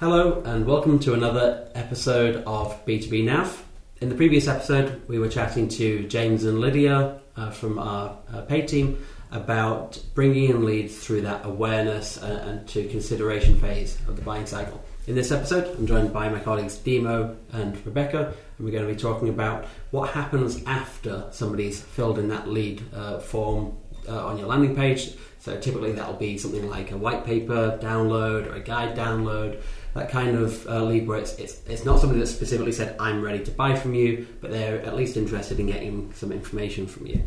Hello, 0.00 0.40
and 0.46 0.64
welcome 0.64 0.98
to 1.00 1.12
another 1.12 1.68
episode 1.74 2.42
of 2.46 2.86
B2B 2.86 3.22
Nav. 3.22 3.62
In 4.00 4.08
the 4.08 4.14
previous 4.14 4.48
episode, 4.48 5.06
we 5.08 5.18
were 5.18 5.28
chatting 5.28 5.68
to 5.68 6.08
James 6.08 6.44
and 6.44 6.58
Lydia 6.58 7.20
uh, 7.36 7.50
from 7.50 7.78
our 7.78 8.16
uh, 8.32 8.40
paid 8.40 8.66
team 8.66 9.04
about 9.30 10.02
bringing 10.14 10.48
in 10.48 10.64
leads 10.64 10.96
through 10.96 11.20
that 11.20 11.44
awareness 11.44 12.16
and, 12.16 12.32
and 12.32 12.68
to 12.68 12.88
consideration 12.88 13.60
phase 13.60 13.98
of 14.08 14.16
the 14.16 14.22
buying 14.22 14.46
cycle. 14.46 14.82
In 15.06 15.14
this 15.14 15.30
episode, 15.30 15.76
I'm 15.76 15.86
joined 15.86 16.14
by 16.14 16.30
my 16.30 16.40
colleagues 16.40 16.78
Dima 16.78 17.36
and 17.52 17.84
Rebecca, 17.84 18.28
and 18.56 18.64
we're 18.66 18.72
going 18.72 18.88
to 18.88 18.94
be 18.94 18.98
talking 18.98 19.28
about 19.28 19.66
what 19.90 20.08
happens 20.08 20.64
after 20.64 21.26
somebody's 21.30 21.78
filled 21.78 22.18
in 22.18 22.28
that 22.28 22.48
lead 22.48 22.82
uh, 22.94 23.18
form 23.18 23.76
uh, 24.08 24.26
on 24.26 24.38
your 24.38 24.46
landing 24.46 24.74
page. 24.74 25.12
So 25.40 25.58
typically 25.58 25.92
that'll 25.92 26.14
be 26.14 26.38
something 26.38 26.68
like 26.68 26.90
a 26.90 26.96
white 26.96 27.24
paper 27.24 27.78
download 27.82 28.46
or 28.46 28.54
a 28.54 28.60
guide 28.60 28.96
download 28.96 29.60
that 29.94 30.10
kind 30.10 30.36
of 30.36 30.66
uh, 30.68 30.84
lead 30.84 31.06
where 31.06 31.18
it's, 31.18 31.34
it's, 31.38 31.60
it's 31.66 31.84
not 31.84 32.00
somebody 32.00 32.20
that 32.20 32.26
specifically 32.26 32.72
said, 32.72 32.96
I'm 33.00 33.22
ready 33.22 33.44
to 33.44 33.50
buy 33.50 33.74
from 33.74 33.94
you, 33.94 34.26
but 34.40 34.50
they're 34.50 34.80
at 34.82 34.96
least 34.96 35.16
interested 35.16 35.58
in 35.58 35.66
getting 35.66 36.12
some 36.14 36.32
information 36.32 36.86
from 36.86 37.06
you. 37.06 37.24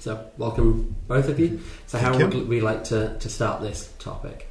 So, 0.00 0.30
welcome 0.36 0.96
both 1.08 1.28
of 1.28 1.40
you. 1.40 1.60
So, 1.86 1.98
how 1.98 2.16
would 2.16 2.46
we 2.46 2.60
like 2.60 2.84
to, 2.84 3.16
to 3.18 3.28
start 3.30 3.62
this 3.62 3.90
topic? 3.98 4.48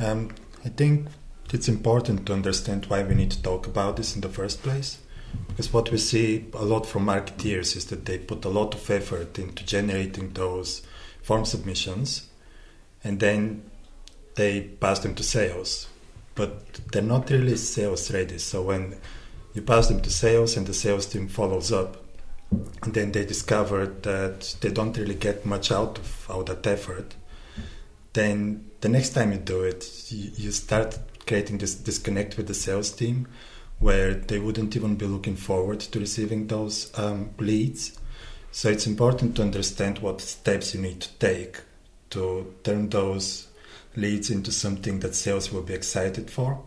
Um, 0.00 0.34
I 0.64 0.70
think 0.70 1.08
it's 1.52 1.68
important 1.68 2.26
to 2.26 2.32
understand 2.32 2.86
why 2.86 3.02
we 3.02 3.14
need 3.14 3.30
to 3.32 3.42
talk 3.42 3.66
about 3.66 3.96
this 3.96 4.14
in 4.14 4.22
the 4.22 4.30
first 4.30 4.62
place. 4.62 4.98
Because 5.48 5.72
what 5.72 5.90
we 5.90 5.98
see 5.98 6.46
a 6.54 6.64
lot 6.64 6.86
from 6.86 7.06
marketeers 7.06 7.76
is 7.76 7.86
that 7.86 8.06
they 8.06 8.18
put 8.18 8.44
a 8.44 8.48
lot 8.48 8.74
of 8.74 8.90
effort 8.90 9.38
into 9.38 9.64
generating 9.64 10.32
those 10.32 10.82
form 11.22 11.44
submissions 11.44 12.28
and 13.02 13.20
then 13.20 13.68
they 14.36 14.62
pass 14.62 15.00
them 15.00 15.14
to 15.14 15.22
sales 15.22 15.88
but 16.34 16.74
they're 16.92 17.02
not 17.02 17.30
really 17.30 17.56
sales 17.56 18.12
ready. 18.12 18.38
So 18.38 18.62
when 18.62 18.96
you 19.54 19.62
pass 19.62 19.88
them 19.88 20.00
to 20.00 20.10
sales 20.10 20.56
and 20.56 20.66
the 20.66 20.74
sales 20.74 21.06
team 21.06 21.28
follows 21.28 21.72
up, 21.72 21.96
and 22.82 22.94
then 22.94 23.12
they 23.12 23.24
discover 23.24 23.86
that 23.86 24.56
they 24.60 24.70
don't 24.70 24.96
really 24.96 25.14
get 25.14 25.46
much 25.46 25.72
out 25.72 25.98
of 25.98 26.30
all 26.30 26.44
that 26.44 26.66
effort, 26.66 27.14
then 28.12 28.70
the 28.80 28.88
next 28.88 29.10
time 29.10 29.32
you 29.32 29.38
do 29.38 29.62
it, 29.62 29.90
you, 30.08 30.30
you 30.36 30.50
start 30.50 30.98
creating 31.26 31.58
this 31.58 31.74
disconnect 31.74 32.36
with 32.36 32.46
the 32.46 32.54
sales 32.54 32.90
team 32.92 33.26
where 33.78 34.14
they 34.14 34.38
wouldn't 34.38 34.76
even 34.76 34.94
be 34.94 35.06
looking 35.06 35.36
forward 35.36 35.80
to 35.80 35.98
receiving 35.98 36.46
those 36.46 36.96
um, 36.98 37.30
leads. 37.38 37.98
So 38.52 38.68
it's 38.68 38.86
important 38.86 39.36
to 39.36 39.42
understand 39.42 39.98
what 39.98 40.20
steps 40.20 40.74
you 40.74 40.80
need 40.80 41.00
to 41.00 41.12
take 41.18 41.60
to 42.10 42.54
turn 42.62 42.88
those 42.88 43.48
leads 43.96 44.30
into 44.30 44.50
something 44.50 45.00
that 45.00 45.14
sales 45.14 45.52
will 45.52 45.62
be 45.62 45.74
excited 45.74 46.30
for. 46.30 46.62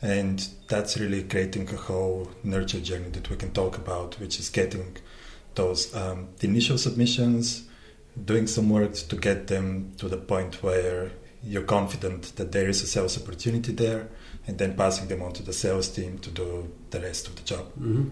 And 0.00 0.46
that's 0.68 0.96
really 0.96 1.24
creating 1.24 1.68
a 1.70 1.76
whole 1.76 2.30
nurture 2.44 2.80
journey 2.80 3.08
that 3.10 3.30
we 3.30 3.36
can 3.36 3.50
talk 3.50 3.76
about, 3.76 4.18
which 4.20 4.38
is 4.38 4.48
getting 4.48 4.96
those 5.56 5.94
um, 5.94 6.28
initial 6.40 6.78
submissions, 6.78 7.64
doing 8.24 8.46
some 8.46 8.70
work 8.70 8.94
to 8.94 9.16
get 9.16 9.48
them 9.48 9.92
to 9.98 10.08
the 10.08 10.16
point 10.16 10.62
where 10.62 11.10
you're 11.42 11.62
confident 11.62 12.36
that 12.36 12.52
there 12.52 12.68
is 12.68 12.82
a 12.82 12.86
sales 12.86 13.20
opportunity 13.20 13.72
there, 13.72 14.08
and 14.46 14.58
then 14.58 14.76
passing 14.76 15.08
them 15.08 15.22
on 15.22 15.32
to 15.32 15.42
the 15.42 15.52
sales 15.52 15.88
team 15.88 16.18
to 16.18 16.30
do 16.30 16.72
the 16.90 17.00
rest 17.00 17.26
of 17.26 17.36
the 17.36 17.42
job. 17.42 17.66
Mm-hmm. 17.72 18.08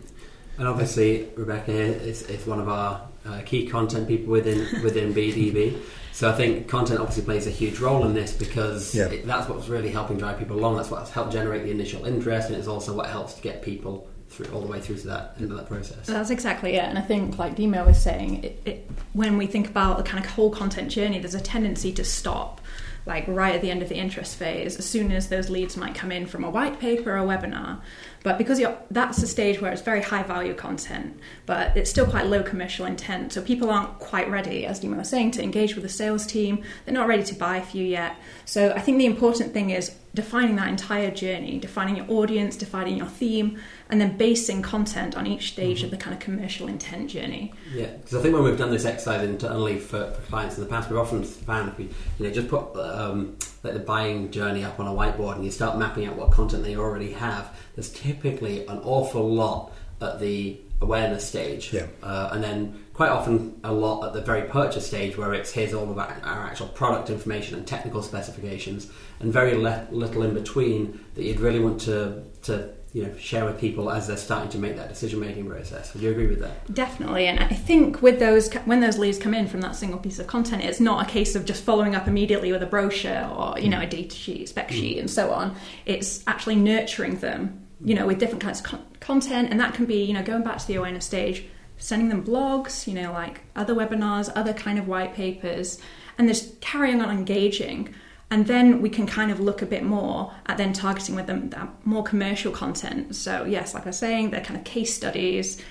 And 0.59 0.69
obviously, 0.69 1.29
Rebecca 1.37 1.73
is, 1.73 2.23
is 2.23 2.47
one 2.47 2.61
of 2.61 2.69
our 2.69 3.09
uh, 3.27 3.41
key 3.45 3.67
content 3.67 4.09
people 4.09 4.33
within 4.33 4.83
within 4.83 5.13
BDB. 5.15 5.79
So 6.17 6.31
I 6.31 6.33
think 6.33 6.67
content 6.67 6.99
obviously 6.99 7.25
plays 7.25 7.47
a 7.47 7.51
huge 7.51 7.79
role 7.79 8.07
in 8.07 8.15
this 8.15 8.33
because 8.33 8.95
yeah. 8.95 9.05
it, 9.09 9.27
that's 9.27 9.51
what's 9.51 9.69
really 9.69 9.91
helping 9.91 10.17
drive 10.17 10.39
people 10.39 10.59
along. 10.59 10.77
That's 10.77 10.91
what's 10.91 11.11
helped 11.11 11.31
generate 11.31 11.65
the 11.65 11.71
initial 11.71 12.07
interest, 12.07 12.49
and 12.49 12.57
it's 12.57 12.69
also 12.69 12.95
what 12.95 13.11
helps 13.11 13.35
to 13.35 13.43
get 13.43 13.61
people 13.61 14.09
through 14.31 14.47
all 14.55 14.63
the 14.63 14.67
way 14.67 14.81
through 14.81 14.97
to 14.97 15.09
that 15.09 15.35
into 15.39 15.55
that 15.55 15.69
process. 15.69 16.07
That's 16.07 16.31
exactly 16.31 16.77
it. 16.77 16.85
And 16.85 16.97
I 16.97 17.03
think, 17.03 17.39
like 17.39 17.55
Dima 17.55 17.85
was 17.85 18.03
saying, 18.03 18.45
it, 18.45 18.63
it, 18.65 18.91
when 19.13 19.37
we 19.37 19.47
think 19.47 19.69
about 19.69 19.99
the 19.99 20.05
kind 20.05 20.25
of 20.25 20.31
whole 20.31 20.49
content 20.49 20.91
journey, 20.91 21.19
there's 21.19 21.35
a 21.35 21.41
tendency 21.41 21.93
to 21.93 22.03
stop 22.03 22.63
like 23.07 23.25
right 23.29 23.55
at 23.55 23.63
the 23.63 23.71
end 23.71 23.83
of 23.83 23.89
the 23.89 23.95
interest 23.95 24.37
phase, 24.37 24.77
as 24.77 24.85
soon 24.85 25.13
as 25.13 25.29
those 25.29 25.49
leads 25.49 25.77
might 25.77 25.95
come 25.95 26.11
in 26.11 26.27
from 26.27 26.43
a 26.43 26.51
white 26.51 26.81
paper 26.81 27.13
or 27.13 27.19
a 27.19 27.23
webinar. 27.25 27.81
But 28.25 28.37
because 28.37 28.61
that's 28.91 29.23
a 29.23 29.29
stage 29.29 29.61
where 29.61 29.71
it's 29.73 29.81
very 29.83 30.03
high 30.03 30.25
value 30.25 30.55
content, 30.55 31.21
but 31.47 31.77
it's 31.77 31.89
still 31.89 32.07
quite 32.07 32.27
low 32.27 32.43
commercial 32.43 32.85
intent. 32.85 33.33
So 33.33 33.41
people 33.41 33.71
aren't 33.71 34.01
quite 34.01 34.29
ready, 34.29 34.67
as 34.67 34.81
Dima 34.81 34.97
was 34.97 35.09
saying, 35.09 35.31
to 35.33 35.43
engage 35.43 35.77
with 35.77 35.85
the 35.85 35.89
sales 35.89 36.27
team. 36.27 36.65
They're 36.85 36.95
not 36.95 37.07
ready 37.07 37.23
to 37.23 37.35
buy 37.37 37.61
for 37.61 37.77
you 37.77 37.85
yet. 37.85 38.17
So 38.45 38.73
I 38.73 38.81
think 38.81 38.99
the 38.99 39.07
important 39.07 39.53
thing 39.53 39.71
is 39.71 39.95
defining 40.17 40.57
that 40.57 40.69
entire 40.69 41.11
journey, 41.11 41.59
defining 41.59 41.95
your 41.95 42.11
audience, 42.11 42.57
defining 42.57 42.97
your 42.97 43.07
theme, 43.07 43.59
and 43.91 44.01
then 44.01 44.17
basing 44.17 44.63
content 44.63 45.15
on 45.15 45.27
each 45.27 45.53
stage 45.53 45.79
mm-hmm. 45.79 45.85
of 45.85 45.91
the 45.91 45.97
kind 45.99 46.15
of 46.15 46.21
commercial 46.21 46.67
intent 46.69 47.11
journey. 47.11 47.53
Yeah, 47.73 47.89
because 47.89 48.15
I 48.15 48.23
think 48.23 48.35
when 48.35 48.43
we've 48.43 48.57
done 48.57 48.71
this 48.71 48.87
exercise 48.87 49.29
internally 49.29 49.79
for, 49.79 50.11
for 50.11 50.23
clients 50.23 50.57
in 50.57 50.65
the 50.65 50.71
past, 50.71 50.89
we've 50.89 50.99
often 50.99 51.23
found 51.23 51.69
if 51.69 51.79
we 51.79 51.85
you 51.85 52.27
know 52.27 52.31
just 52.31 52.49
put 52.49 52.75
um, 52.77 53.37
like 53.63 53.75
the 53.75 53.79
buying 53.79 54.31
journey 54.31 54.65
up 54.65 54.81
on 54.81 54.87
a 54.87 54.91
whiteboard 54.91 55.37
and 55.37 55.45
you 55.45 55.51
start 55.51 55.79
mapping 55.79 56.07
out 56.07 56.17
what 56.17 56.33
content 56.33 56.65
they 56.65 56.77
already 56.77 57.13
have, 57.13 57.55
there's 57.75 57.91
typically 57.91 58.67
an 58.67 58.79
awful 58.79 59.29
lot 59.33 59.71
at 60.01 60.21
the 60.21 60.59
awareness 60.81 61.27
stage, 61.27 61.73
yeah. 61.73 61.87
uh, 62.03 62.31
and 62.33 62.45
then 62.45 62.85
quite 62.93 63.11
often 63.11 63.59
a 63.65 63.73
lot 63.73 64.07
at 64.07 64.13
the 64.13 64.21
very 64.21 64.49
purchase 64.49 64.87
stage 64.87 65.17
where 65.17 65.35
it's 65.35 65.53
here's 65.53 65.73
all 65.73 65.91
of 65.91 65.99
our, 65.99 66.17
our 66.23 66.47
actual 66.47 66.69
product 66.69 67.11
information 67.11 67.57
and 67.57 67.67
technical 67.67 68.03
specifications, 68.03 68.91
and 69.21 69.33
very 69.33 69.57
le- 69.57 69.87
little 69.91 70.23
in 70.23 70.35
between 70.35 71.01
that 71.15 71.25
you'd 71.25 71.41
really 71.41 71.61
want 71.61 71.81
to 71.81 72.23
to 72.43 72.71
you 72.93 73.03
know 73.03 73.15
share 73.19 73.45
with 73.45 73.61
people 73.61 73.91
as 73.91 74.07
they're 74.07 74.17
starting 74.17 74.49
to 74.49 74.59
make 74.59 74.77
that 74.77 74.89
decision 74.89 75.21
making 75.21 75.47
process. 75.47 75.93
Would 75.93 76.03
you 76.03 76.11
agree 76.11 76.29
with 76.29 76.41
that? 76.41 76.73
Definitely, 76.73 77.27
and 77.27 77.39
I 77.41 77.49
think 77.49 78.01
with 78.01 78.19
those 78.19 78.53
when 78.65 78.81
those 78.81 78.99
leads 78.99 79.19
come 79.19 79.35
in 79.35 79.47
from 79.49 79.61
that 79.61 79.77
single 79.77 79.99
piece 79.99 80.19
of 80.19 80.27
content, 80.27 80.65
it's 80.65 80.81
not 80.81 81.07
a 81.07 81.11
case 81.11 81.35
of 81.35 81.45
just 81.45 81.63
following 81.63 81.95
up 81.95 82.09
immediately 82.09 82.53
with 82.53 82.63
a 82.63 82.67
brochure 82.67 83.27
or 83.27 83.59
you 83.59 83.69
know 83.69 83.81
a 83.81 83.87
data 83.87 84.17
sheet, 84.17 84.49
spec 84.49 84.71
sheet, 84.71 84.97
mm. 84.97 85.01
and 85.01 85.11
so 85.11 85.31
on. 85.31 85.55
It's 85.85 86.23
actually 86.27 86.57
nurturing 86.57 87.19
them, 87.19 87.66
you 87.85 87.95
know, 87.95 88.07
with 88.07 88.19
different 88.19 88.43
kinds 88.43 88.61
of 88.61 88.67
con- 88.67 88.87
content, 89.01 89.51
and 89.51 89.61
that 89.61 89.75
can 89.75 89.87
be 89.87 90.03
you 90.05 90.15
know 90.15 90.23
going 90.23 90.43
back 90.43 90.59
to 90.59 90.67
the 90.67 90.75
awareness 90.75 91.05
stage, 91.05 91.45
sending 91.79 92.09
them 92.09 92.25
blogs, 92.25 92.87
you 92.87 92.95
know, 92.95 93.13
like 93.13 93.41
other 93.55 93.75
webinars, 93.75 94.31
other 94.35 94.53
kind 94.53 94.79
of 94.79 94.89
white 94.89 95.15
papers, 95.15 95.79
and 96.19 96.29
just 96.29 96.61
carrying 96.61 97.01
on 97.01 97.11
engaging. 97.11 97.95
And 98.29 98.47
then 98.49 98.83
we 98.83 98.91
can 98.91 99.07
kind 99.07 99.31
of 99.31 99.39
look 99.39 99.63
a 99.63 99.67
bit 99.67 99.85
more 99.85 100.33
at 100.47 100.59
then 100.59 100.73
targeting 100.73 101.15
with 101.15 101.29
them 101.29 101.51
that 101.51 101.69
more 101.85 102.03
commercial 102.03 102.51
content. 102.51 103.15
So 103.15 103.45
yes 103.45 103.75
like 103.75 103.85
i 103.85 103.91
was 103.91 103.99
saying 103.99 104.31
they're 104.31 104.41
kind 104.41 104.59
of 104.59 104.65
case 104.65 104.95
studies 104.95 105.63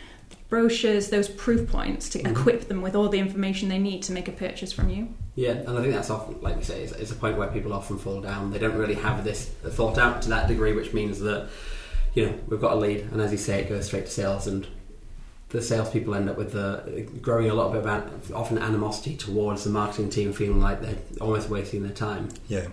brochures 0.48 1.10
those 1.10 1.28
proof 1.28 1.70
points 1.70 2.08
to 2.10 2.20
mm-hmm. 2.20 2.32
equip 2.32 2.68
them 2.68 2.82
with 2.82 2.96
all 2.96 3.10
the 3.10 3.20
information 3.20 3.68
they 3.68 3.80
need 3.80 4.04
to 4.04 4.12
make 4.12 4.28
a 4.28 4.32
purchase 4.32 4.72
from 4.72 4.90
you. 4.90 5.10
Yeah 5.36 5.52
and 5.52 5.78
i 5.78 5.82
think 5.82 5.94
that's 5.94 6.10
often 6.10 6.40
like 6.42 6.56
we 6.56 6.64
say 6.64 6.84
it's, 6.84 6.94
it's 6.94 7.12
a 7.12 7.16
point 7.16 7.38
where 7.38 7.50
people 7.50 7.74
often 7.74 7.98
fall 7.98 8.22
down. 8.22 8.52
They 8.52 8.60
don't 8.60 8.78
really 8.78 8.96
have 8.96 9.24
this 9.24 9.46
thought 9.46 9.98
out 9.98 10.22
to 10.24 10.30
that 10.30 10.48
degree 10.48 10.74
which 10.74 10.94
means 10.94 11.20
that 11.20 11.50
you 12.16 12.26
know 12.26 12.40
we've 12.48 12.62
got 12.62 12.74
a 12.74 12.76
lead 12.76 13.02
and 13.12 13.22
as 13.22 13.32
you 13.32 13.38
say 13.38 13.62
it 13.62 13.70
goes 13.70 13.86
straight 13.86 14.06
to 14.06 14.12
sales 14.12 14.48
and 14.48 14.68
the 15.50 15.62
salespeople 15.62 16.16
end 16.16 16.30
up 16.30 16.38
with 16.38 16.52
the 16.54 17.08
growing 17.22 17.50
a 17.50 17.54
lot 17.54 17.72
bit 17.72 17.82
about 17.82 18.12
often 18.34 18.58
animosity 18.58 19.16
towards 19.16 19.64
the 19.64 19.70
marketing 19.70 20.10
team, 20.10 20.34
feeling 20.34 20.60
like 20.60 20.82
they're 20.82 20.98
almost 21.22 21.50
wasting 21.50 21.84
their 21.84 21.92
time. 21.92 22.30
Yeah, 22.48 22.68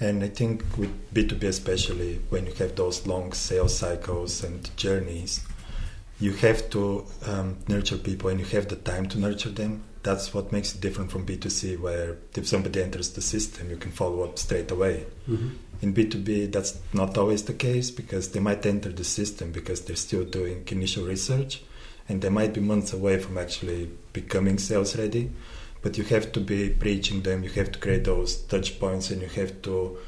and 0.00 0.22
I 0.22 0.28
think 0.28 0.64
with 0.76 0.92
B 1.14 1.26
two 1.26 1.36
B 1.36 1.46
especially, 1.46 2.20
when 2.28 2.46
you 2.46 2.52
have 2.54 2.74
those 2.76 3.06
long 3.06 3.32
sales 3.32 3.78
cycles 3.78 4.44
and 4.44 4.68
journeys, 4.76 5.46
you 6.20 6.32
have 6.34 6.68
to 6.70 7.06
um, 7.24 7.58
nurture 7.68 7.98
people, 7.98 8.30
and 8.30 8.40
you 8.40 8.46
have 8.46 8.68
the 8.68 8.76
time 8.76 9.08
to 9.10 9.18
nurture 9.18 9.50
them. 9.50 9.84
That's 10.08 10.32
what 10.34 10.52
makes 10.56 10.74
it 10.74 10.80
different 10.80 11.10
from 11.12 11.22
B 11.28 11.36
two 11.42 11.50
C, 11.58 11.76
where 11.76 12.16
if 12.40 12.44
somebody 12.52 12.78
enters 12.82 13.08
the 13.10 13.24
system, 13.34 13.64
you 13.72 13.78
can 13.84 13.92
follow 14.00 14.24
up 14.26 14.38
straight 14.38 14.70
away. 14.70 14.96
Mm-hmm. 15.28 15.50
In 15.82 15.88
B 15.96 15.98
two 16.10 16.22
B, 16.28 16.46
that's 16.54 16.72
not 17.00 17.18
always 17.20 17.42
the 17.50 17.58
case 17.66 17.88
because 18.00 18.24
they 18.32 18.42
might 18.48 18.64
enter 18.74 18.90
the 19.00 19.04
system 19.04 19.46
because 19.58 19.78
they're 19.82 20.04
still 20.08 20.24
doing 20.38 20.58
initial 20.78 21.04
research 21.14 21.52
and 22.08 22.22
they 22.22 22.30
might 22.38 22.54
be 22.54 22.60
months 22.60 22.92
away 22.98 23.16
from 23.18 23.36
actually 23.36 23.90
becoming 24.12 24.58
sales 24.58 24.96
ready 24.96 25.30
but 25.82 25.96
you 25.98 26.04
have 26.04 26.32
to 26.32 26.40
be 26.40 26.70
preaching 26.70 27.22
them 27.22 27.44
you 27.44 27.50
have 27.50 27.70
to 27.70 27.78
create 27.78 28.04
those 28.04 28.30
touch 28.52 28.80
points 28.80 29.10
and 29.10 29.22
you 29.22 29.28
have 29.28 29.52
to 29.62 29.98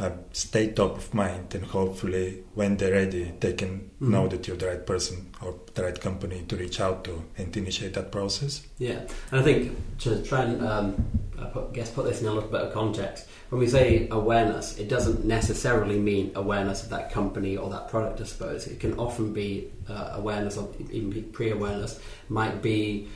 uh, 0.00 0.10
stay 0.32 0.72
top 0.72 0.96
of 0.96 1.14
mind 1.14 1.54
and 1.54 1.64
hopefully 1.64 2.42
when 2.54 2.76
they're 2.76 2.92
ready 2.92 3.32
they 3.40 3.52
can 3.52 3.78
mm-hmm. 3.78 4.10
know 4.10 4.26
that 4.26 4.46
you're 4.48 4.56
the 4.56 4.66
right 4.66 4.86
person 4.86 5.30
or 5.42 5.54
the 5.74 5.82
right 5.82 6.00
company 6.00 6.42
to 6.48 6.56
reach 6.56 6.80
out 6.80 7.04
to 7.04 7.22
and 7.36 7.56
initiate 7.56 7.94
that 7.94 8.10
process 8.10 8.66
yeah 8.78 9.00
and 9.30 9.40
i 9.40 9.42
think 9.42 9.76
to 9.98 10.22
try 10.22 10.42
and 10.42 10.66
um, 10.66 11.06
I 11.38 11.44
put, 11.44 11.72
guess 11.72 11.90
put 11.90 12.04
this 12.04 12.20
in 12.20 12.28
a 12.28 12.32
little 12.32 12.50
bit 12.50 12.60
of 12.60 12.72
context 12.72 13.26
when 13.50 13.58
we 13.58 13.66
say 13.66 14.06
awareness, 14.12 14.78
it 14.78 14.88
doesn't 14.88 15.24
necessarily 15.24 15.98
mean 15.98 16.30
awareness 16.36 16.84
of 16.84 16.90
that 16.90 17.10
company 17.10 17.56
or 17.56 17.68
that 17.70 17.88
product, 17.88 18.20
I 18.20 18.24
suppose. 18.24 18.68
It 18.68 18.78
can 18.78 18.96
often 18.96 19.32
be 19.32 19.72
uh, 19.88 20.12
awareness, 20.14 20.56
or 20.56 20.72
even 20.92 21.24
pre 21.32 21.50
awareness, 21.50 21.98
might 22.28 22.62
be 22.62 23.08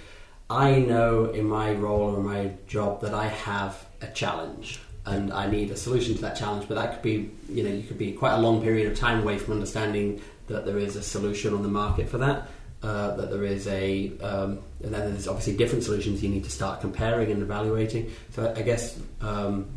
I 0.50 0.81
know 0.81 1.26
in 1.26 1.48
my 1.48 1.72
role 1.72 2.16
or 2.16 2.20
my 2.20 2.52
job 2.66 3.00
that 3.02 3.14
I 3.14 3.28
have 3.28 3.86
a 4.02 4.08
challenge. 4.08 4.81
And 5.06 5.32
I 5.32 5.46
need 5.50 5.70
a 5.70 5.76
solution 5.76 6.14
to 6.14 6.20
that 6.22 6.36
challenge. 6.36 6.66
But 6.68 6.76
that 6.76 6.92
could 6.94 7.02
be, 7.02 7.30
you 7.48 7.62
know, 7.62 7.70
you 7.70 7.82
could 7.82 7.98
be 7.98 8.12
quite 8.12 8.34
a 8.34 8.38
long 8.38 8.62
period 8.62 8.90
of 8.90 8.98
time 8.98 9.20
away 9.20 9.38
from 9.38 9.54
understanding 9.54 10.20
that 10.46 10.64
there 10.66 10.78
is 10.78 10.96
a 10.96 11.02
solution 11.02 11.54
on 11.54 11.62
the 11.62 11.68
market 11.68 12.08
for 12.08 12.18
that. 12.18 12.48
Uh, 12.82 13.16
that 13.16 13.30
there 13.30 13.44
is 13.44 13.66
a, 13.68 14.12
um, 14.18 14.58
and 14.82 14.92
then 14.92 15.10
there's 15.10 15.26
obviously 15.26 15.56
different 15.56 15.82
solutions 15.82 16.22
you 16.22 16.28
need 16.28 16.44
to 16.44 16.50
start 16.50 16.82
comparing 16.82 17.32
and 17.32 17.40
evaluating. 17.40 18.12
So 18.32 18.52
I 18.54 18.60
guess 18.60 19.00
um, 19.22 19.68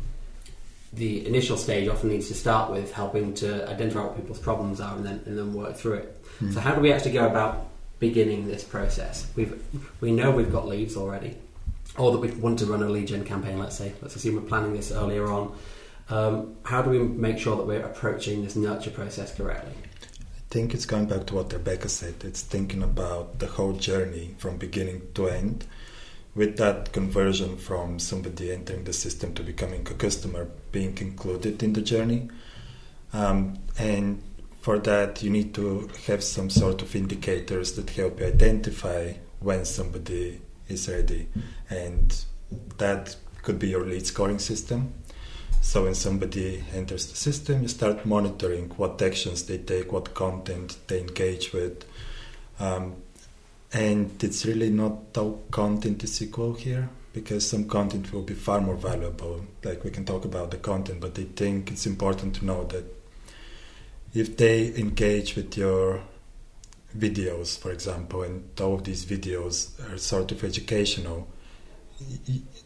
the 0.92 1.26
initial 1.26 1.56
stage 1.56 1.88
often 1.88 2.10
needs 2.10 2.28
to 2.28 2.34
start 2.34 2.70
with 2.70 2.92
helping 2.92 3.32
to 3.34 3.66
identify 3.66 4.04
what 4.04 4.16
people's 4.16 4.38
problems 4.38 4.78
are 4.80 4.94
and 4.94 5.06
then 5.06 5.22
and 5.24 5.38
then 5.38 5.54
work 5.54 5.76
through 5.76 5.94
it. 5.94 6.24
Mm. 6.42 6.52
So 6.52 6.60
how 6.60 6.74
do 6.74 6.82
we 6.82 6.92
actually 6.92 7.12
go 7.12 7.26
about 7.26 7.68
beginning 7.98 8.46
this 8.46 8.62
process? 8.62 9.26
We've 9.34 9.62
we 10.02 10.12
know 10.12 10.30
we've 10.30 10.52
got 10.52 10.68
leads 10.68 10.94
already, 10.94 11.34
or 11.98 12.12
that 12.12 12.18
we 12.18 12.30
want 12.30 12.58
to 12.60 12.66
run 12.66 12.82
a 12.82 12.88
lead 12.88 13.08
gen 13.08 13.24
campaign. 13.24 13.58
Let's 13.58 13.76
say 13.76 13.92
let's 14.00 14.16
assume 14.16 14.36
we're 14.36 14.42
planning 14.42 14.72
this 14.72 14.92
earlier 14.92 15.26
on. 15.26 15.56
Um, 16.10 16.56
how 16.62 16.80
do 16.80 16.90
we 16.90 17.00
make 17.00 17.38
sure 17.38 17.56
that 17.56 17.66
we're 17.66 17.84
approaching 17.84 18.42
this 18.42 18.56
nurture 18.56 18.90
process 18.90 19.34
correctly? 19.34 19.74
I 19.74 20.50
think 20.50 20.72
it's 20.72 20.86
going 20.86 21.06
back 21.06 21.26
to 21.26 21.34
what 21.34 21.52
Rebecca 21.52 21.90
said. 21.90 22.14
It's 22.24 22.40
thinking 22.40 22.82
about 22.82 23.38
the 23.38 23.46
whole 23.46 23.74
journey 23.74 24.34
from 24.38 24.56
beginning 24.56 25.02
to 25.14 25.28
end. 25.28 25.66
With 26.34 26.56
that 26.58 26.92
conversion 26.92 27.56
from 27.56 27.98
somebody 27.98 28.52
entering 28.52 28.84
the 28.84 28.92
system 28.92 29.34
to 29.34 29.42
becoming 29.42 29.86
a 29.90 29.94
customer 29.94 30.48
being 30.72 30.96
included 30.98 31.62
in 31.62 31.72
the 31.72 31.82
journey. 31.82 32.30
Um, 33.12 33.58
and 33.78 34.22
for 34.60 34.78
that, 34.78 35.22
you 35.22 35.30
need 35.30 35.52
to 35.54 35.90
have 36.06 36.22
some 36.22 36.48
sort 36.48 36.80
of 36.80 36.94
indicators 36.94 37.72
that 37.72 37.90
help 37.90 38.20
you 38.20 38.26
identify 38.26 39.14
when 39.40 39.64
somebody 39.64 40.40
is 40.68 40.88
ready. 40.88 41.28
And 41.70 42.14
that 42.78 43.16
could 43.42 43.58
be 43.58 43.68
your 43.68 43.84
lead 43.84 44.06
scoring 44.06 44.38
system. 44.38 44.92
So 45.60 45.84
when 45.84 45.94
somebody 45.94 46.64
enters 46.72 47.06
the 47.06 47.16
system, 47.16 47.62
you 47.62 47.68
start 47.68 48.06
monitoring 48.06 48.70
what 48.70 49.00
actions 49.02 49.44
they 49.44 49.58
take, 49.58 49.92
what 49.92 50.14
content 50.14 50.78
they 50.86 51.00
engage 51.00 51.52
with. 51.52 51.84
Um, 52.60 52.96
and 53.72 54.22
it's 54.22 54.46
really 54.46 54.70
not 54.70 55.16
all 55.16 55.42
content 55.50 56.02
is 56.04 56.22
equal 56.22 56.54
here 56.54 56.88
because 57.12 57.48
some 57.48 57.68
content 57.68 58.12
will 58.12 58.22
be 58.22 58.34
far 58.34 58.60
more 58.60 58.76
valuable. 58.76 59.44
Like 59.64 59.84
we 59.84 59.90
can 59.90 60.04
talk 60.04 60.24
about 60.24 60.50
the 60.50 60.56
content, 60.56 61.00
but 61.00 61.18
I 61.18 61.24
think 61.36 61.70
it's 61.70 61.86
important 61.86 62.36
to 62.36 62.44
know 62.44 62.64
that 62.64 62.84
if 64.14 64.36
they 64.36 64.74
engage 64.74 65.36
with 65.36 65.56
your 65.56 66.02
videos, 66.98 67.58
for 67.58 67.70
example, 67.70 68.22
and 68.22 68.48
all 68.60 68.74
of 68.74 68.84
these 68.84 69.04
videos 69.06 69.52
are 69.90 69.98
sort 69.98 70.32
of 70.32 70.42
educational, 70.44 71.28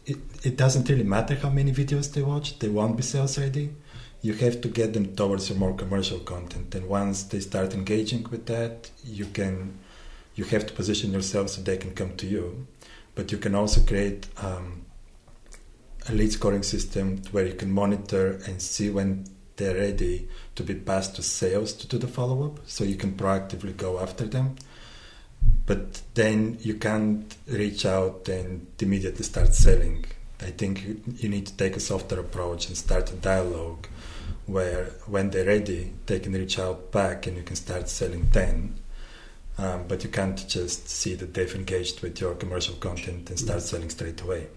it, 0.05 0.17
it 0.43 0.57
doesn't 0.57 0.89
really 0.89 1.03
matter 1.03 1.35
how 1.35 1.49
many 1.49 1.71
videos 1.71 2.13
they 2.13 2.21
watch, 2.21 2.59
they 2.59 2.69
won't 2.69 2.97
be 2.97 3.03
sales 3.03 3.37
ready. 3.37 3.73
You 4.21 4.33
have 4.33 4.61
to 4.61 4.67
get 4.69 4.93
them 4.93 5.15
towards 5.15 5.49
your 5.49 5.57
more 5.57 5.73
commercial 5.75 6.19
content, 6.19 6.73
and 6.75 6.87
once 6.87 7.23
they 7.23 7.39
start 7.39 7.73
engaging 7.73 8.23
with 8.29 8.45
that, 8.45 8.89
you 9.03 9.25
can 9.25 9.79
you 10.35 10.45
have 10.45 10.65
to 10.65 10.73
position 10.73 11.11
yourself 11.11 11.49
so 11.49 11.61
they 11.61 11.77
can 11.77 11.93
come 11.93 12.15
to 12.17 12.25
you. 12.25 12.65
But 13.15 13.31
you 13.31 13.37
can 13.37 13.53
also 13.53 13.81
create 13.81 14.27
um, 14.37 14.85
a 16.09 16.13
lead 16.13 16.31
scoring 16.31 16.63
system 16.63 17.21
where 17.31 17.45
you 17.45 17.53
can 17.53 17.71
monitor 17.71 18.39
and 18.47 18.61
see 18.61 18.89
when 18.89 19.25
they're 19.57 19.75
ready 19.75 20.27
to 20.55 20.63
be 20.63 20.75
passed 20.75 21.15
to 21.15 21.23
sales 21.23 21.73
to 21.73 21.87
do 21.87 21.97
the 21.97 22.07
follow 22.07 22.45
up, 22.45 22.59
so 22.65 22.83
you 22.83 22.95
can 22.95 23.13
proactively 23.13 23.75
go 23.75 23.99
after 23.99 24.25
them. 24.25 24.55
But 25.65 26.01
then 26.13 26.57
you 26.61 26.75
can't 26.75 27.35
reach 27.47 27.85
out 27.85 28.27
and 28.27 28.67
immediately 28.79 29.23
start 29.23 29.53
selling. 29.53 30.05
I 30.41 30.51
think 30.51 30.85
you, 31.21 31.29
need 31.29 31.47
to 31.47 31.55
take 31.55 31.75
a 31.75 31.79
softer 31.79 32.19
approach 32.19 32.67
and 32.67 32.75
start 32.75 33.11
a 33.11 33.15
dialogue 33.15 33.87
where, 34.45 34.85
when 35.07 35.29
they're 35.29 35.45
ready, 35.45 35.93
they 36.05 36.19
can 36.19 36.33
reach 36.33 36.59
out 36.59 36.91
back 36.91 37.27
and 37.27 37.37
you 37.37 37.43
can 37.43 37.55
start 37.55 37.87
selling 37.87 38.27
then. 38.31 38.75
Um, 39.57 39.85
but 39.87 40.03
you 40.03 40.09
can't 40.09 40.45
just 40.47 40.89
see 40.89 41.15
that 41.15 41.33
they've 41.33 41.55
engaged 41.55 42.01
with 42.01 42.19
your 42.19 42.35
commercial 42.35 42.75
content 42.75 43.29
and 43.29 43.39
start 43.39 43.61
selling 43.61 43.89
straight 43.89 44.19
away. 44.21 44.47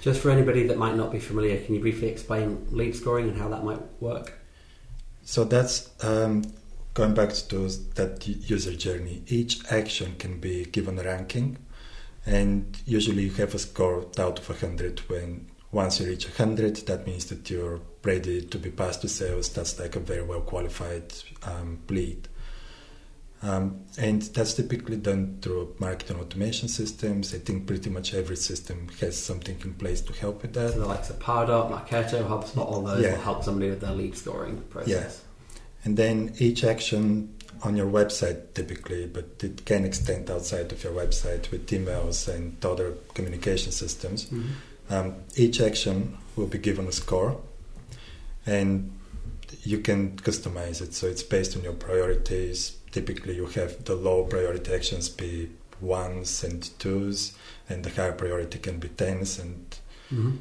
Just 0.00 0.20
for 0.20 0.30
anybody 0.30 0.66
that 0.66 0.78
might 0.78 0.94
not 0.94 1.10
be 1.10 1.18
familiar, 1.18 1.58
can 1.64 1.74
you 1.74 1.80
briefly 1.80 2.08
explain 2.08 2.66
lead 2.70 2.94
scoring 2.94 3.28
and 3.28 3.38
how 3.38 3.48
that 3.48 3.64
might 3.64 3.80
work? 4.00 4.38
So 5.24 5.44
that's 5.44 5.90
um, 6.04 6.42
going 6.94 7.14
back 7.14 7.32
to 7.32 7.68
that 7.94 8.26
user 8.26 8.74
journey. 8.74 9.22
Each 9.26 9.60
action 9.70 10.16
can 10.18 10.40
be 10.40 10.64
given 10.64 10.98
a 10.98 11.04
ranking, 11.04 11.58
and 12.26 12.76
usually 12.86 13.24
you 13.24 13.30
have 13.32 13.54
a 13.54 13.58
score 13.58 14.06
out 14.18 14.38
of 14.38 14.48
100 14.48 15.00
when 15.08 15.48
once 15.70 16.00
you 16.00 16.06
reach 16.06 16.26
100 16.26 16.76
that 16.86 17.06
means 17.06 17.24
that 17.26 17.48
you're 17.48 17.80
ready 18.04 18.42
to 18.42 18.58
be 18.58 18.70
passed 18.70 19.00
to 19.02 19.08
sales. 19.08 19.48
That's 19.48 19.78
like 19.78 19.96
a 19.96 20.00
very 20.00 20.22
well 20.22 20.42
qualified 20.42 21.14
um, 21.44 21.80
lead 21.88 22.28
um, 23.42 23.80
and 23.98 24.22
that's 24.22 24.54
typically 24.54 24.96
done 24.96 25.38
through 25.42 25.74
marketing 25.80 26.16
automation 26.18 26.68
systems. 26.68 27.34
I 27.34 27.38
think 27.38 27.66
pretty 27.66 27.90
much 27.90 28.14
every 28.14 28.36
system 28.36 28.88
has 29.00 29.16
something 29.16 29.58
in 29.64 29.74
place 29.74 30.00
to 30.02 30.12
help 30.12 30.42
with 30.42 30.52
that. 30.54 30.72
So 30.74 30.78
the 30.80 30.86
likes 30.86 31.10
of 31.10 31.18
Pardot, 31.18 31.70
Marketo, 31.70 32.26
HubSpot, 32.28 32.58
all 32.58 32.82
those 32.82 33.02
Yeah. 33.02 33.12
will 33.12 33.20
help 33.22 33.44
somebody 33.44 33.70
with 33.70 33.80
their 33.80 33.94
lead 33.94 34.16
scoring 34.16 34.62
process. 34.70 35.22
And 35.84 35.96
then 35.96 36.34
each 36.38 36.62
action 36.62 37.34
on 37.64 37.76
your 37.76 37.90
website 37.90 38.54
typically, 38.54 39.06
but 39.06 39.24
it 39.42 39.64
can 39.64 39.84
extend 39.84 40.30
outside 40.30 40.70
of 40.72 40.82
your 40.84 40.92
website 40.92 41.50
with 41.50 41.66
emails 41.68 42.28
and 42.32 42.64
other 42.64 42.94
communication 43.14 43.72
systems. 43.72 44.26
Mhm. 44.26 44.44
Um, 44.90 45.14
each 45.36 45.60
action 45.60 46.16
will 46.36 46.46
be 46.46 46.58
given 46.58 46.86
a 46.86 46.92
score, 46.92 47.40
and 48.46 48.92
you 49.64 49.78
can 49.78 50.16
customize 50.16 50.80
it. 50.80 50.94
So 50.94 51.06
it's 51.06 51.22
based 51.22 51.56
on 51.56 51.62
your 51.62 51.72
priorities. 51.72 52.76
Typically, 52.92 53.34
you 53.36 53.46
have 53.46 53.84
the 53.84 53.94
low 53.94 54.24
priority 54.24 54.72
actions 54.72 55.08
be 55.08 55.50
ones 55.80 56.44
and 56.44 56.70
twos, 56.78 57.32
and 57.68 57.84
the 57.84 57.90
higher 57.90 58.12
priority 58.12 58.58
can 58.58 58.78
be 58.78 58.88
tens. 58.88 59.38
And 59.38 59.66
Mhm. 60.12 60.38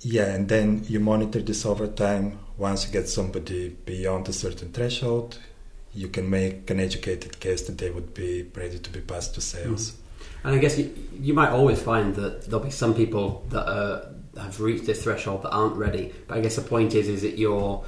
yeah, 0.00 0.34
and 0.34 0.48
then 0.48 0.84
you 0.88 1.00
monitor 1.00 1.42
this 1.42 1.66
over 1.66 1.86
time. 1.86 2.38
Once 2.56 2.86
you 2.86 2.92
get 2.92 3.08
somebody 3.08 3.76
beyond 3.84 4.28
a 4.28 4.32
certain 4.32 4.70
threshold, 4.72 5.38
you 5.92 6.08
can 6.08 6.30
make 6.30 6.70
an 6.70 6.78
educated 6.78 7.40
case 7.40 7.62
that 7.62 7.78
they 7.78 7.90
would 7.90 8.14
be 8.14 8.46
ready 8.54 8.78
to 8.78 8.90
be 8.90 9.00
passed 9.00 9.34
to 9.34 9.40
sales. 9.40 9.92
And 10.44 10.54
I 10.54 10.58
guess 10.58 10.78
you, 10.78 10.90
you 11.20 11.34
might 11.34 11.50
always 11.50 11.80
find 11.82 12.14
that 12.14 12.46
there'll 12.46 12.64
be 12.64 12.70
some 12.70 12.94
people 12.94 13.44
that 13.50 13.66
uh, 13.66 14.06
have 14.38 14.60
reached 14.60 14.86
this 14.86 15.02
threshold 15.02 15.42
that 15.42 15.50
aren't 15.50 15.76
ready. 15.76 16.12
But 16.28 16.38
I 16.38 16.40
guess 16.40 16.56
the 16.56 16.62
point 16.62 16.94
is, 16.94 17.08
is 17.08 17.22
that 17.22 17.36
you're 17.36 17.84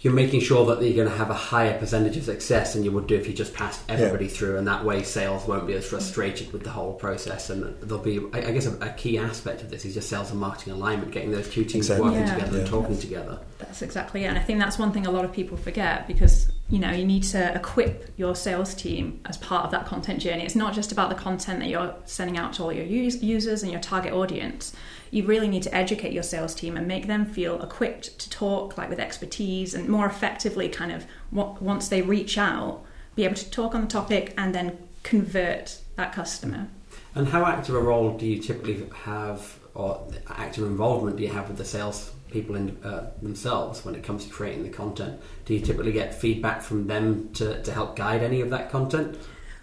you're 0.00 0.14
making 0.14 0.40
sure 0.40 0.64
that 0.66 0.82
you're 0.82 0.96
going 0.96 1.08
to 1.08 1.14
have 1.18 1.28
a 1.30 1.34
higher 1.34 1.78
percentage 1.78 2.16
of 2.16 2.24
success 2.24 2.72
than 2.72 2.82
you 2.84 2.90
would 2.92 3.06
do 3.06 3.16
if 3.16 3.26
you 3.28 3.34
just 3.34 3.52
passed 3.52 3.82
everybody 3.88 4.28
through, 4.28 4.56
and 4.56 4.66
that 4.66 4.82
way 4.84 5.02
sales 5.02 5.46
won't 5.46 5.66
be 5.66 5.74
as 5.74 5.86
frustrated 5.86 6.50
with 6.52 6.64
the 6.64 6.70
whole 6.70 6.94
process. 6.94 7.50
And 7.50 7.78
there'll 7.82 8.02
be, 8.02 8.18
I 8.32 8.38
I 8.48 8.52
guess, 8.52 8.66
a, 8.66 8.74
a 8.80 8.88
key 8.90 9.18
aspect 9.18 9.62
of 9.62 9.70
this 9.70 9.84
is 9.84 9.92
just 9.94 10.08
sales 10.08 10.30
and 10.30 10.40
marketing 10.40 10.72
alignment, 10.72 11.12
getting 11.12 11.30
those 11.32 11.50
two 11.50 11.64
teams 11.64 11.90
Exactly. 11.90 12.08
working 12.10 12.26
Yeah. 12.26 12.34
together 12.34 12.58
and 12.58 12.66
Yeah. 12.66 12.70
talking 12.72 12.98
together. 12.98 13.38
That's 13.58 13.82
exactly 13.82 14.24
it. 14.24 14.28
And 14.28 14.38
I 14.38 14.42
think 14.42 14.58
that's 14.58 14.78
one 14.78 14.90
thing 14.92 15.06
a 15.06 15.10
lot 15.10 15.24
of 15.26 15.32
people 15.32 15.58
forget 15.58 16.06
because, 16.08 16.50
you 16.70 16.78
know, 16.78 16.92
you 16.92 17.04
need 17.04 17.24
to 17.24 17.54
equip 17.54 18.12
your 18.16 18.36
sales 18.36 18.74
team 18.74 19.20
as 19.26 19.36
part 19.36 19.64
of 19.64 19.72
that 19.72 19.86
content 19.86 20.20
journey. 20.20 20.44
It's 20.44 20.54
not 20.54 20.72
just 20.72 20.92
about 20.92 21.08
the 21.08 21.16
content 21.16 21.58
that 21.58 21.68
you're 21.68 21.94
sending 22.04 22.38
out 22.38 22.52
to 22.54 22.62
all 22.62 22.72
your 22.72 22.84
us- 23.06 23.20
users 23.20 23.62
and 23.64 23.72
your 23.72 23.80
target 23.80 24.12
audience. 24.12 24.72
You 25.10 25.26
really 25.26 25.48
need 25.48 25.64
to 25.64 25.74
educate 25.74 26.12
your 26.12 26.22
sales 26.22 26.54
team 26.54 26.76
and 26.76 26.86
make 26.86 27.08
them 27.08 27.26
feel 27.26 27.60
equipped 27.60 28.20
to 28.20 28.30
talk 28.30 28.78
like 28.78 28.88
with 28.88 29.00
expertise 29.00 29.74
and 29.74 29.88
more 29.88 30.06
effectively 30.06 30.68
kind 30.68 30.92
of 30.92 31.06
once 31.32 31.88
they 31.88 32.02
reach 32.02 32.38
out, 32.38 32.84
be 33.16 33.24
able 33.24 33.34
to 33.34 33.50
talk 33.50 33.74
on 33.74 33.80
the 33.82 33.86
topic 33.88 34.32
and 34.38 34.54
then 34.54 34.78
convert 35.02 35.80
that 35.96 36.12
customer. 36.12 36.68
And 37.16 37.26
how 37.26 37.44
active 37.44 37.74
a 37.74 37.80
role 37.80 38.16
do 38.16 38.24
you 38.24 38.40
typically 38.40 38.88
have, 38.94 39.58
or 39.74 40.06
active 40.28 40.64
involvement 40.64 41.16
do 41.16 41.24
you 41.24 41.30
have 41.30 41.48
with 41.48 41.58
the 41.58 41.64
sales 41.64 42.12
people 42.30 42.54
in, 42.56 42.76
uh, 42.84 43.10
themselves 43.22 43.84
when 43.84 43.94
it 43.94 44.02
comes 44.02 44.24
to 44.24 44.30
creating 44.30 44.62
the 44.62 44.70
content? 44.70 45.20
Do 45.44 45.54
you 45.54 45.60
typically 45.60 45.92
get 45.92 46.14
feedback 46.14 46.62
from 46.62 46.86
them 46.86 47.30
to, 47.34 47.62
to 47.62 47.72
help 47.72 47.96
guide 47.96 48.22
any 48.22 48.40
of 48.40 48.50
that 48.50 48.70
content? 48.70 49.18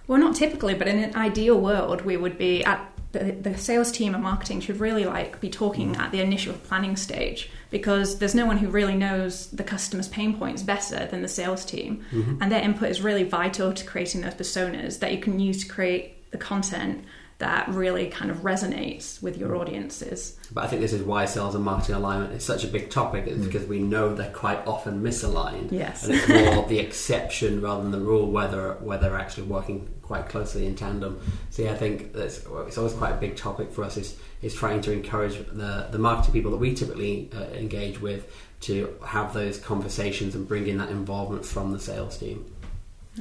Well, 0.08 0.20
not 0.20 0.36
typically, 0.36 0.74
but 0.74 0.88
in 0.88 1.00
an 1.00 1.16
ideal 1.16 1.60
world, 1.60 2.02
we 2.02 2.18
would 2.18 2.38
be 2.38 2.64
at 2.64 2.94
the, 3.12 3.32
the 3.32 3.58
sales 3.58 3.92
team 3.92 4.14
and 4.14 4.24
marketing 4.24 4.60
should 4.62 4.80
really 4.80 5.06
like 5.06 5.40
be 5.40 5.50
talking 5.50 5.96
at 5.96 6.12
the 6.12 6.22
initial 6.22 6.54
planning 6.54 6.96
stage 6.96 7.50
because 7.70 8.20
there's 8.20 8.36
no 8.36 8.46
one 8.46 8.58
who 8.58 8.68
really 8.68 8.96
knows 8.96 9.48
the 9.52 9.64
customer's 9.64 10.08
pain 10.08 10.38
points 10.38 10.62
better 10.62 11.06
than 11.08 11.22
the 11.22 11.28
sales 11.28 11.66
team, 11.66 12.06
and 12.42 12.52
their 12.52 12.62
input 12.62 12.90
is 12.90 13.02
really 13.02 13.24
vital 13.24 13.74
to 13.74 13.86
creating 13.86 14.22
those 14.22 14.34
personas 14.34 15.00
that 15.00 15.12
you 15.12 15.20
can 15.20 15.40
use 15.40 15.64
to 15.64 15.70
create 15.70 16.32
the 16.32 16.38
content 16.38 17.04
that 17.40 17.68
really 17.68 18.08
kind 18.08 18.32
of 18.32 18.38
resonates 18.38 19.22
with 19.22 19.38
your 19.38 19.56
audiences. 19.56 20.38
But 20.52 20.64
I 20.64 20.68
think 20.68 20.82
this 20.82 20.94
is 20.94 21.04
why 21.04 21.26
sales 21.26 21.54
and 21.54 21.64
marketing 21.64 21.96
alignment 21.96 22.34
is 22.34 22.44
such 22.44 22.64
a 22.64 22.68
big 22.68 22.90
topic, 22.90 23.28
is 23.28 23.46
because 23.46 23.66
we 23.68 23.80
know 23.80 24.16
they're 24.16 24.32
quite 24.32 24.66
often 24.66 25.04
misaligned. 25.04 25.72
Yes. 25.72 26.04
And 26.04 26.16
it's 26.16 26.28
more 26.28 26.66
the 26.68 26.80
exception 26.80 27.62
rather 27.62 27.84
than 27.84 27.92
the 27.92 28.00
rule 28.00 28.32
whether 28.32 28.74
where 28.76 28.98
they're 28.98 29.18
actually 29.18 29.44
working 29.44 29.88
quite 30.02 30.30
closely 30.30 30.66
in 30.66 30.76
tandem. 30.76 31.20
So 31.52 31.62
yeah, 31.64 31.74
I 31.74 31.76
think 31.76 32.14
that's 32.14 32.38
it's 32.66 32.78
always 32.78 32.94
quite 32.94 33.12
a 33.12 33.18
big 33.18 33.36
topic 33.36 33.72
for 33.72 33.84
us 33.84 33.98
is 33.98 34.18
is 34.42 34.56
trying 34.56 34.82
to 34.82 34.92
encourage 34.92 35.38
the 35.38 35.88
the 35.92 36.00
marketing 36.00 36.34
people 36.34 36.52
that 36.52 36.58
we 36.58 36.74
typically 36.74 37.30
uh, 37.36 37.44
engage 37.54 38.02
with 38.02 38.34
to 38.62 38.96
have 39.06 39.34
those 39.34 39.60
conversations 39.60 40.34
and 40.34 40.48
bring 40.48 40.68
in 40.68 40.80
that 40.80 40.90
involvement 40.90 41.46
from 41.46 41.72
the 41.72 41.80
sales 41.80 42.18
team. 42.18 42.52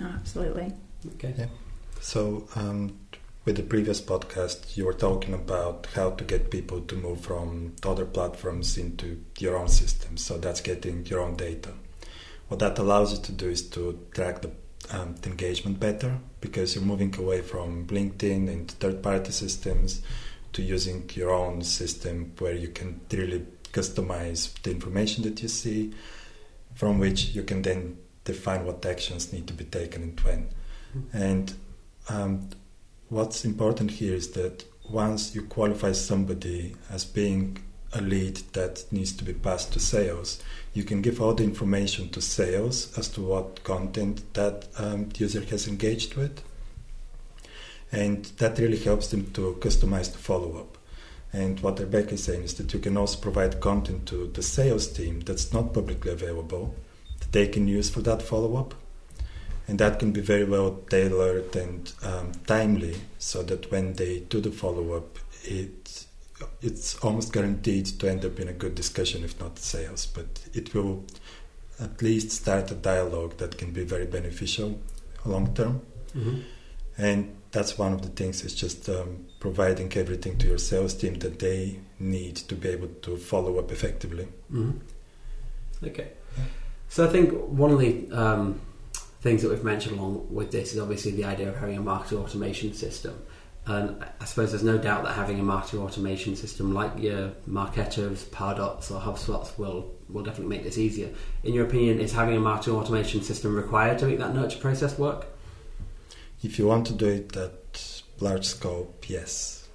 Oh, 0.00 0.06
absolutely. 0.06 0.72
Okay. 1.16 1.34
Yeah. 1.36 1.46
So, 2.00 2.46
um, 2.54 2.98
with 3.46 3.56
the 3.56 3.62
previous 3.62 4.00
podcast, 4.00 4.76
you 4.76 4.84
were 4.84 4.92
talking 4.92 5.32
about 5.32 5.86
how 5.94 6.10
to 6.10 6.24
get 6.24 6.50
people 6.50 6.80
to 6.80 6.96
move 6.96 7.20
from 7.20 7.76
other 7.84 8.04
platforms 8.04 8.76
into 8.76 9.22
your 9.38 9.56
own 9.56 9.68
system. 9.68 10.16
So 10.16 10.36
that's 10.36 10.60
getting 10.60 11.06
your 11.06 11.20
own 11.20 11.36
data. 11.36 11.70
What 12.48 12.58
that 12.58 12.76
allows 12.78 13.12
you 13.12 13.22
to 13.22 13.32
do 13.32 13.48
is 13.48 13.62
to 13.70 14.04
track 14.10 14.42
the, 14.42 14.50
um, 14.90 15.14
the 15.22 15.30
engagement 15.30 15.78
better 15.78 16.18
because 16.40 16.74
you're 16.74 16.84
moving 16.84 17.14
away 17.16 17.40
from 17.40 17.86
LinkedIn 17.86 18.48
and 18.48 18.68
third-party 18.68 19.30
systems 19.30 20.02
to 20.52 20.60
using 20.60 21.08
your 21.14 21.30
own 21.30 21.62
system 21.62 22.32
where 22.38 22.54
you 22.54 22.68
can 22.68 23.00
really 23.12 23.46
customize 23.72 24.60
the 24.62 24.72
information 24.72 25.22
that 25.22 25.40
you 25.40 25.48
see, 25.48 25.92
from 26.74 26.98
which 26.98 27.26
you 27.26 27.44
can 27.44 27.62
then 27.62 27.96
define 28.24 28.64
what 28.64 28.84
actions 28.84 29.32
need 29.32 29.46
to 29.46 29.54
be 29.54 29.64
taken 29.64 30.02
and 30.02 30.20
when. 30.20 30.48
And 31.12 31.54
um, 32.08 32.48
what's 33.08 33.44
important 33.44 33.92
here 33.92 34.14
is 34.14 34.30
that 34.32 34.64
once 34.90 35.34
you 35.34 35.42
qualify 35.42 35.92
somebody 35.92 36.74
as 36.90 37.04
being 37.04 37.58
a 37.92 38.00
lead 38.00 38.36
that 38.52 38.84
needs 38.90 39.12
to 39.12 39.24
be 39.24 39.32
passed 39.32 39.72
to 39.72 39.80
sales, 39.80 40.42
you 40.74 40.84
can 40.84 41.02
give 41.02 41.20
all 41.20 41.34
the 41.34 41.44
information 41.44 42.08
to 42.10 42.20
sales 42.20 42.96
as 42.98 43.08
to 43.08 43.22
what 43.22 43.62
content 43.64 44.22
that 44.34 44.66
um, 44.78 45.08
user 45.16 45.40
has 45.44 45.66
engaged 45.66 46.14
with. 46.14 46.42
And 47.92 48.24
that 48.38 48.58
really 48.58 48.78
helps 48.78 49.08
them 49.08 49.30
to 49.32 49.56
customize 49.60 50.12
the 50.12 50.18
follow 50.18 50.58
up. 50.58 50.76
And 51.32 51.60
what 51.60 51.78
Rebecca 51.78 52.14
is 52.14 52.24
saying 52.24 52.42
is 52.42 52.54
that 52.54 52.72
you 52.72 52.80
can 52.80 52.96
also 52.96 53.20
provide 53.20 53.60
content 53.60 54.06
to 54.06 54.28
the 54.28 54.42
sales 54.42 54.88
team 54.88 55.20
that's 55.20 55.52
not 55.52 55.72
publicly 55.72 56.12
available 56.12 56.74
that 57.20 57.32
they 57.32 57.46
can 57.46 57.68
use 57.68 57.90
for 57.90 58.00
that 58.02 58.22
follow 58.22 58.56
up. 58.56 58.74
And 59.68 59.78
that 59.80 59.98
can 59.98 60.12
be 60.12 60.20
very 60.20 60.44
well 60.44 60.80
tailored 60.88 61.56
and 61.56 61.92
um, 62.02 62.32
timely 62.46 62.96
so 63.18 63.42
that 63.42 63.70
when 63.70 63.94
they 63.94 64.20
do 64.20 64.40
the 64.40 64.52
follow 64.52 64.92
up, 64.92 65.18
it, 65.42 66.06
it's 66.62 66.96
almost 66.98 67.32
guaranteed 67.32 67.86
to 67.86 68.08
end 68.08 68.24
up 68.24 68.38
in 68.38 68.48
a 68.48 68.52
good 68.52 68.74
discussion, 68.74 69.24
if 69.24 69.40
not 69.40 69.58
sales. 69.58 70.06
But 70.06 70.46
it 70.54 70.72
will 70.72 71.04
at 71.80 72.00
least 72.00 72.30
start 72.30 72.70
a 72.70 72.74
dialogue 72.74 73.38
that 73.38 73.58
can 73.58 73.72
be 73.72 73.84
very 73.84 74.06
beneficial 74.06 74.78
long 75.24 75.52
term. 75.54 75.82
Mm-hmm. 76.16 76.40
And 76.98 77.36
that's 77.50 77.76
one 77.76 77.92
of 77.92 78.02
the 78.02 78.08
things 78.08 78.44
is 78.44 78.54
just 78.54 78.88
um, 78.88 79.26
providing 79.40 79.92
everything 79.94 80.38
to 80.38 80.46
your 80.46 80.58
sales 80.58 80.94
team 80.94 81.14
that 81.20 81.38
they 81.38 81.80
need 81.98 82.36
to 82.36 82.54
be 82.54 82.68
able 82.68 82.88
to 83.02 83.16
follow 83.16 83.58
up 83.58 83.70
effectively. 83.72 84.28
Mm-hmm. 84.52 84.78
Okay. 85.86 86.08
So 86.88 87.06
I 87.06 87.10
think 87.10 87.32
one 87.32 87.70
of 87.72 87.78
the 87.78 88.10
um, 88.12 88.60
things 89.20 89.42
that 89.42 89.50
we've 89.50 89.64
mentioned 89.64 89.98
along 89.98 90.28
with 90.30 90.50
this 90.50 90.72
is 90.72 90.78
obviously 90.78 91.12
the 91.12 91.24
idea 91.24 91.48
of 91.48 91.56
having 91.56 91.76
a 91.76 91.80
marketing 91.80 92.18
automation 92.18 92.74
system. 92.74 93.20
And 93.66 94.04
I 94.20 94.24
suppose 94.24 94.52
there's 94.52 94.62
no 94.62 94.78
doubt 94.78 95.02
that 95.04 95.14
having 95.14 95.40
a 95.40 95.42
marketing 95.42 95.80
automation 95.80 96.36
system 96.36 96.72
like 96.72 96.92
your 96.98 97.32
Marketos, 97.48 98.30
Pardots, 98.30 98.92
or 98.92 99.00
HubSpots 99.00 99.58
will 99.58 99.92
will 100.08 100.22
definitely 100.22 100.56
make 100.56 100.64
this 100.64 100.78
easier. 100.78 101.10
In 101.42 101.52
your 101.52 101.66
opinion, 101.66 101.98
is 101.98 102.12
having 102.12 102.36
a 102.36 102.40
marketing 102.40 102.74
automation 102.74 103.22
system 103.22 103.56
required 103.56 103.98
to 103.98 104.06
make 104.06 104.18
that 104.18 104.34
nurture 104.34 104.60
process 104.60 104.96
work? 104.96 105.26
If 106.44 106.60
you 106.60 106.68
want 106.68 106.86
to 106.86 106.92
do 106.92 107.06
it 107.06 107.36
at 107.36 108.02
large 108.20 108.44
scope, 108.44 109.08
yes. 109.08 109.66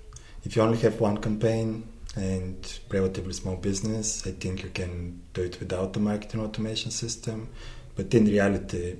If 0.45 0.55
you 0.55 0.61
only 0.61 0.77
have 0.79 1.01
one 1.01 1.17
campaign 1.17 1.87
and 2.15 2.79
relatively 2.89 3.33
small 3.33 3.57
business, 3.57 4.25
I 4.25 4.31
think 4.31 4.63
you 4.63 4.69
can 4.69 5.21
do 5.33 5.43
it 5.43 5.59
without 5.59 5.91
the 5.91 5.99
marketing 5.99 6.39
automation 6.39 6.91
system. 6.91 7.49
But 7.95 8.13
in 8.13 8.25
reality, 8.25 8.95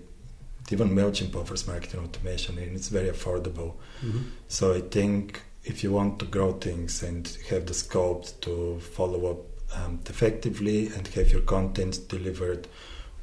even 0.73 0.89
MailChimp 0.89 1.35
offers 1.35 1.67
marketing 1.67 2.01
automation 2.01 2.57
and 2.57 2.75
it's 2.75 2.89
very 2.89 3.09
affordable. 3.09 3.75
Mm-hmm. 4.03 4.21
So 4.47 4.73
I 4.73 4.81
think 4.81 5.41
if 5.63 5.83
you 5.83 5.91
want 5.91 6.19
to 6.19 6.25
grow 6.25 6.53
things 6.53 7.03
and 7.03 7.37
have 7.49 7.65
the 7.65 7.73
scope 7.73 8.25
to 8.41 8.79
follow 8.79 9.31
up 9.31 9.37
um, 9.75 9.99
effectively 10.07 10.87
and 10.87 11.07
have 11.09 11.31
your 11.31 11.41
content 11.41 12.07
delivered 12.09 12.67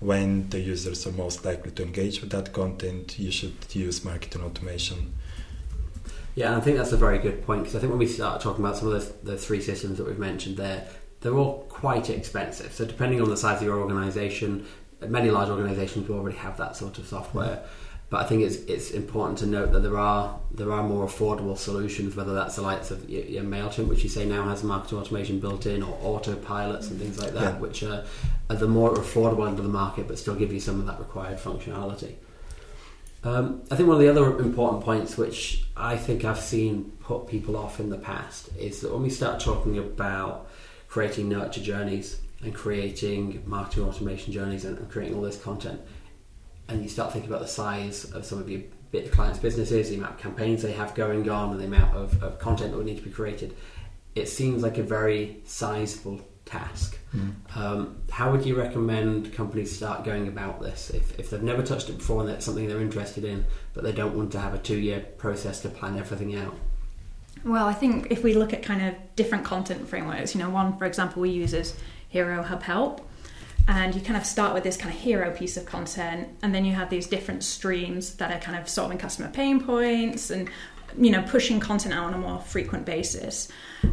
when 0.00 0.48
the 0.50 0.60
users 0.60 1.06
are 1.06 1.12
most 1.12 1.44
likely 1.44 1.72
to 1.72 1.82
engage 1.82 2.20
with 2.20 2.30
that 2.30 2.52
content, 2.52 3.18
you 3.18 3.32
should 3.32 3.54
use 3.72 4.04
marketing 4.04 4.42
automation. 4.42 5.12
Yeah, 6.36 6.56
I 6.56 6.60
think 6.60 6.76
that's 6.76 6.92
a 6.92 6.96
very 6.96 7.18
good 7.18 7.44
point 7.44 7.62
because 7.62 7.74
I 7.74 7.80
think 7.80 7.90
when 7.90 7.98
we 7.98 8.06
start 8.06 8.40
talking 8.40 8.64
about 8.64 8.76
some 8.76 8.92
of 8.92 9.22
the, 9.22 9.32
the 9.32 9.36
three 9.36 9.60
systems 9.60 9.98
that 9.98 10.06
we've 10.06 10.18
mentioned 10.18 10.56
there, 10.56 10.86
they're 11.20 11.34
all 11.34 11.64
quite 11.68 12.10
expensive. 12.10 12.72
So 12.72 12.84
depending 12.84 13.20
on 13.20 13.28
the 13.28 13.36
size 13.36 13.60
of 13.60 13.66
your 13.66 13.78
organisation, 13.78 14.66
many 15.06 15.30
large 15.30 15.48
organisations 15.48 16.08
will 16.08 16.18
already 16.18 16.36
have 16.38 16.56
that 16.58 16.76
sort 16.76 16.98
of 16.98 17.06
software. 17.06 17.62
But 18.10 18.24
I 18.24 18.28
think 18.28 18.42
it's 18.42 18.56
it's 18.56 18.90
important 18.92 19.38
to 19.40 19.46
note 19.46 19.70
that 19.72 19.80
there 19.80 19.98
are 19.98 20.40
there 20.50 20.72
are 20.72 20.82
more 20.82 21.06
affordable 21.06 21.58
solutions, 21.58 22.16
whether 22.16 22.32
that's 22.34 22.56
the 22.56 22.62
likes 22.62 22.90
of 22.90 23.08
your, 23.08 23.22
your 23.24 23.44
Mailchimp, 23.44 23.86
which 23.86 24.02
you 24.02 24.08
say 24.08 24.24
now 24.24 24.48
has 24.48 24.64
marketing 24.64 24.98
automation 24.98 25.40
built 25.40 25.66
in, 25.66 25.82
or 25.82 25.94
autopilots 25.98 26.90
and 26.90 26.98
things 26.98 27.18
like 27.20 27.34
that, 27.34 27.54
Yeah. 27.54 27.58
which 27.58 27.82
are, 27.82 28.04
are 28.48 28.56
the 28.56 28.66
more 28.66 28.94
affordable 28.94 29.46
end 29.46 29.58
of 29.58 29.64
the 29.64 29.70
market, 29.70 30.08
but 30.08 30.18
still 30.18 30.34
give 30.34 30.52
you 30.54 30.58
some 30.60 30.80
of 30.80 30.86
that 30.86 30.98
required 30.98 31.38
functionality. 31.38 32.14
Um, 33.24 33.62
I 33.70 33.76
think 33.76 33.88
one 33.88 33.96
of 33.96 34.00
the 34.00 34.08
other 34.08 34.38
important 34.38 34.84
points, 34.84 35.18
which 35.18 35.64
I 35.76 35.96
think 35.96 36.24
I've 36.24 36.38
seen 36.40 36.92
put 37.00 37.26
people 37.28 37.56
off 37.56 37.78
in 37.80 37.90
the 37.90 37.98
past, 37.98 38.48
is 38.58 38.80
that 38.80 38.92
when 38.92 39.02
we 39.02 39.10
start 39.10 39.40
talking 39.40 39.76
about 39.76 40.48
creating 40.88 41.28
nurture 41.28 41.60
journeys 41.60 42.20
and 42.42 42.54
creating 42.54 43.42
marketing 43.46 43.84
automation 43.84 44.32
journeys 44.32 44.64
and, 44.64 44.78
and 44.78 44.90
creating 44.90 45.16
all 45.16 45.22
this 45.22 45.40
content, 45.40 45.80
and 46.68 46.82
you 46.82 46.88
start 46.88 47.12
thinking 47.12 47.30
about 47.30 47.42
the 47.42 47.48
size 47.48 48.04
of 48.12 48.24
some 48.24 48.38
of 48.38 48.48
your 48.48 48.60
bit 48.90 49.10
clients' 49.12 49.38
businesses, 49.38 49.90
the 49.90 49.96
amount 49.96 50.14
of 50.14 50.20
campaigns 50.20 50.62
they 50.62 50.72
have 50.72 50.94
going 50.94 51.28
on, 51.28 51.50
and 51.50 51.60
the 51.60 51.64
amount 51.64 51.94
of, 51.94 52.22
of 52.22 52.38
content 52.38 52.70
that 52.70 52.76
would 52.76 52.86
need 52.86 52.98
to 52.98 53.02
be 53.02 53.10
created, 53.10 53.56
it 54.14 54.28
seems 54.28 54.62
like 54.62 54.78
a 54.78 54.82
very 54.82 55.40
sizable 55.44 56.20
task. 56.44 56.98
Um, 57.54 58.00
how 58.10 58.32
would 58.32 58.44
you 58.44 58.54
recommend 58.54 59.32
companies 59.32 59.74
start 59.74 60.04
going 60.04 60.28
about 60.28 60.60
this 60.60 60.90
if, 60.90 61.18
if 61.18 61.30
they've 61.30 61.42
never 61.42 61.62
touched 61.62 61.88
it 61.88 61.98
before 61.98 62.22
and 62.22 62.30
it's 62.30 62.44
something 62.44 62.66
they're 62.66 62.80
interested 62.80 63.24
in, 63.24 63.44
but 63.74 63.84
they 63.84 63.92
don't 63.92 64.16
want 64.16 64.32
to 64.32 64.40
have 64.40 64.54
a 64.54 64.58
two 64.58 64.78
year 64.78 65.00
process 65.18 65.60
to 65.62 65.68
plan 65.68 65.98
everything 65.98 66.36
out? 66.36 66.54
Well, 67.44 67.66
I 67.66 67.74
think 67.74 68.08
if 68.10 68.22
we 68.24 68.34
look 68.34 68.52
at 68.52 68.62
kind 68.62 68.82
of 68.82 68.94
different 69.14 69.44
content 69.44 69.88
frameworks, 69.88 70.34
you 70.34 70.40
know, 70.40 70.50
one, 70.50 70.76
for 70.76 70.86
example, 70.86 71.22
we 71.22 71.30
use 71.30 71.54
is 71.54 71.76
Hero 72.08 72.42
Hub 72.42 72.62
Help. 72.62 73.08
And 73.66 73.94
you 73.94 74.00
kind 74.00 74.16
of 74.16 74.24
start 74.24 74.54
with 74.54 74.64
this 74.64 74.78
kind 74.78 74.94
of 74.94 74.98
hero 74.98 75.30
piece 75.30 75.58
of 75.58 75.66
content, 75.66 76.28
and 76.42 76.54
then 76.54 76.64
you 76.64 76.72
have 76.72 76.88
these 76.88 77.06
different 77.06 77.44
streams 77.44 78.14
that 78.14 78.32
are 78.32 78.40
kind 78.40 78.58
of 78.58 78.66
solving 78.66 78.96
customer 78.96 79.28
pain 79.28 79.62
points 79.62 80.30
and 80.30 80.48
you 80.96 81.10
know 81.10 81.20
pushing 81.22 81.60
content 81.60 81.92
out 81.92 82.04
on 82.04 82.14
a 82.14 82.18
more 82.18 82.40
frequent 82.40 82.86
basis. 82.86 83.48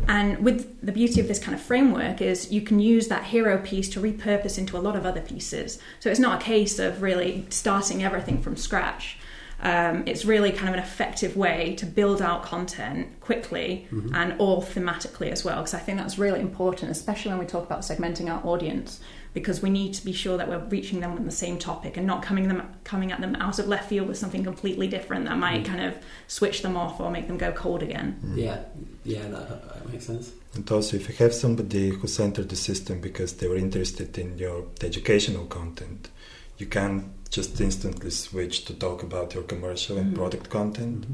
And 0.07 0.43
with 0.45 0.79
the 0.81 0.93
beauty 0.93 1.19
of 1.19 1.27
this 1.27 1.39
kind 1.39 1.53
of 1.53 1.61
framework 1.61 2.21
is 2.21 2.53
you 2.53 2.61
can 2.61 2.79
use 2.79 3.09
that 3.09 3.25
hero 3.25 3.57
piece 3.57 3.89
to 3.89 3.99
repurpose 3.99 4.57
into 4.57 4.77
a 4.77 4.79
lot 4.79 4.95
of 4.95 5.05
other 5.05 5.19
pieces. 5.21 5.77
So 5.99 6.09
it's 6.09 6.21
not 6.21 6.41
a 6.41 6.43
case 6.43 6.79
of 6.79 7.01
really 7.01 7.45
starting 7.49 8.01
everything 8.01 8.41
from 8.41 8.55
scratch 8.55 9.17
um, 9.61 10.03
it's 10.05 10.25
really 10.25 10.51
kind 10.51 10.69
of 10.69 10.75
an 10.75 10.79
effective 10.79 11.35
way 11.35 11.75
to 11.75 11.85
build 11.85 12.21
out 12.21 12.43
content 12.43 13.19
quickly 13.21 13.87
mm-hmm. 13.91 14.13
and 14.13 14.39
all 14.39 14.61
thematically 14.61 15.31
as 15.31 15.43
well 15.43 15.57
because 15.57 15.73
i 15.73 15.79
think 15.79 15.97
that's 15.97 16.17
really 16.17 16.39
important 16.39 16.91
especially 16.91 17.29
when 17.31 17.39
we 17.39 17.45
talk 17.45 17.65
about 17.65 17.81
segmenting 17.81 18.31
our 18.31 18.45
audience 18.45 18.99
because 19.35 19.61
we 19.61 19.69
need 19.69 19.93
to 19.93 20.03
be 20.05 20.13
sure 20.13 20.37
that 20.37 20.47
we're 20.47 20.65
reaching 20.69 21.01
them 21.01 21.13
with 21.13 21.25
the 21.25 21.31
same 21.31 21.59
topic 21.59 21.97
and 21.97 22.07
not 22.07 22.23
coming 22.23 22.47
them 22.47 22.63
coming 22.85 23.11
at 23.11 23.19
them 23.19 23.35
out 23.35 23.59
of 23.59 23.67
left 23.67 23.89
field 23.89 24.07
with 24.07 24.17
something 24.17 24.43
completely 24.43 24.87
different 24.87 25.25
that 25.25 25.37
might 25.37 25.63
mm. 25.63 25.65
kind 25.65 25.81
of 25.81 25.93
switch 26.27 26.61
them 26.61 26.77
off 26.77 26.99
or 27.01 27.11
make 27.11 27.27
them 27.27 27.37
go 27.37 27.51
cold 27.51 27.83
again. 27.83 28.17
Mm. 28.25 28.37
Yeah, 28.37 28.59
yeah, 29.03 29.27
that, 29.27 29.49
that 29.49 29.89
makes 29.91 30.05
sense. 30.05 30.31
And 30.53 30.71
also, 30.71 30.95
if 30.95 31.09
you 31.09 31.15
have 31.15 31.33
somebody 31.33 31.89
who's 31.89 32.17
entered 32.17 32.47
the 32.47 32.55
system 32.55 33.01
because 33.01 33.33
they 33.33 33.47
were 33.49 33.57
interested 33.57 34.17
in 34.17 34.37
your 34.37 34.65
the 34.79 34.87
educational 34.87 35.45
content, 35.47 36.09
you 36.57 36.65
can 36.65 37.13
just 37.29 37.59
instantly 37.61 38.11
switch 38.11 38.65
to 38.65 38.73
talk 38.73 39.03
about 39.03 39.33
your 39.33 39.43
commercial 39.43 39.97
and 39.97 40.11
Mhm. 40.11 40.15
product 40.15 40.49
content 40.49 41.05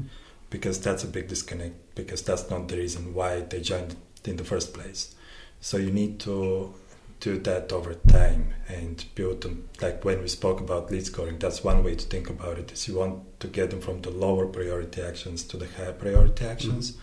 because 0.50 0.78
that's 0.80 1.04
a 1.04 1.06
big 1.06 1.28
disconnect 1.28 1.74
because 1.94 2.22
that's 2.22 2.48
not 2.50 2.68
the 2.68 2.76
reason 2.76 3.14
why 3.14 3.40
they 3.40 3.60
joined 3.60 3.96
in 4.24 4.36
the 4.36 4.44
first 4.44 4.72
place. 4.74 5.14
So 5.60 5.76
you 5.78 5.90
need 5.90 6.20
to 6.20 6.74
do 7.20 7.38
that 7.38 7.72
over 7.72 7.94
time 8.08 8.52
and 8.68 9.04
build 9.14 9.42
them 9.42 9.68
like 9.80 10.04
when 10.04 10.20
we 10.20 10.28
spoke 10.28 10.60
about 10.60 10.90
lead 10.90 11.06
scoring 11.06 11.38
that's 11.38 11.62
one 11.62 11.84
way 11.84 11.94
to 11.94 12.04
think 12.06 12.28
about 12.28 12.58
it 12.58 12.72
is 12.72 12.88
you 12.88 12.96
want 12.96 13.22
to 13.38 13.46
get 13.46 13.70
them 13.70 13.80
from 13.80 14.00
the 14.02 14.10
lower 14.10 14.46
priority 14.46 15.00
actions 15.00 15.44
to 15.44 15.56
the 15.56 15.66
higher 15.76 15.92
priority 15.92 16.44
actions 16.44 16.94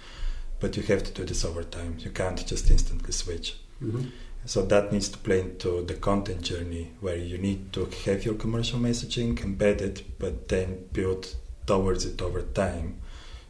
but 0.60 0.75
you 0.78 0.84
have 0.84 1.04
to 1.04 1.12
do 1.12 1.24
this 1.25 1.46
over 1.46 1.63
time 1.63 1.96
you 2.00 2.12
can't 2.12 2.46
just 2.46 2.70
instantly 2.70 3.12
switch 3.12 3.58
Mhm. 3.82 4.12
so 4.46 4.66
that 4.66 4.92
needs 4.92 5.10
to 5.10 5.18
play 5.18 5.39
into 5.39 5.82
the 5.86 5.94
content 5.96 6.42
journey 6.42 6.92
where 7.01 7.18
you 7.18 7.38
need 7.38 7.72
to 7.74 7.86
have 8.06 8.25
your 8.25 8.36
commercial 8.36 8.80
messaging 8.80 9.39
embedded 9.44 10.04
but 10.20 10.48
then 10.50 10.86
build 10.94 11.36
towards 11.66 12.06
it 12.06 12.22
over 12.22 12.42
time 12.42 13.00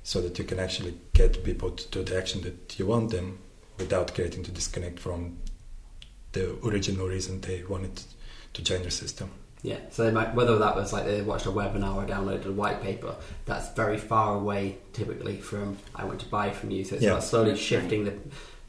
so 0.04 0.22
that 0.22 0.38
you 0.40 0.46
can 0.46 0.60
actually 0.60 0.94
get 1.14 1.44
people 1.44 1.72
to 1.72 1.88
do 1.90 2.04
the 2.04 2.18
action 2.18 2.42
that 2.42 2.78
you 2.80 2.86
want 2.86 3.10
them 3.12 3.38
without 3.78 4.14
creating 4.14 4.44
the 4.44 4.52
disconnect 4.52 5.00
from 5.00 5.38
the 6.34 6.44
original 6.68 7.08
reason 7.08 7.42
they 7.42 7.64
wanted 7.64 8.02
to 8.54 8.62
join 8.62 8.82
your 8.82 8.92
system. 8.92 9.30
Yeah, 9.62 9.78
so 9.90 10.04
they 10.06 10.12
might, 10.12 10.34
whether 10.36 10.58
that 10.58 10.76
was 10.76 10.94
like 10.94 11.06
they 11.06 11.22
watched 11.22 11.46
a 11.46 11.50
webinar 11.50 11.96
or 11.96 12.06
downloaded 12.06 12.46
a 12.46 12.52
white 12.52 12.82
paper, 12.82 13.14
that's 13.46 13.74
very 13.74 13.98
far 13.98 14.36
away 14.36 14.78
typically 14.94 15.38
from 15.38 15.78
I 15.94 16.06
want 16.06 16.20
to 16.22 16.28
buy 16.28 16.52
from 16.52 16.72
you. 16.72 16.86
So 16.86 16.96
it's 16.96 17.04
Yeah. 17.04 17.12
about 17.12 17.24
slowly 17.24 17.58
shifting 17.58 18.06
the, 18.06 18.14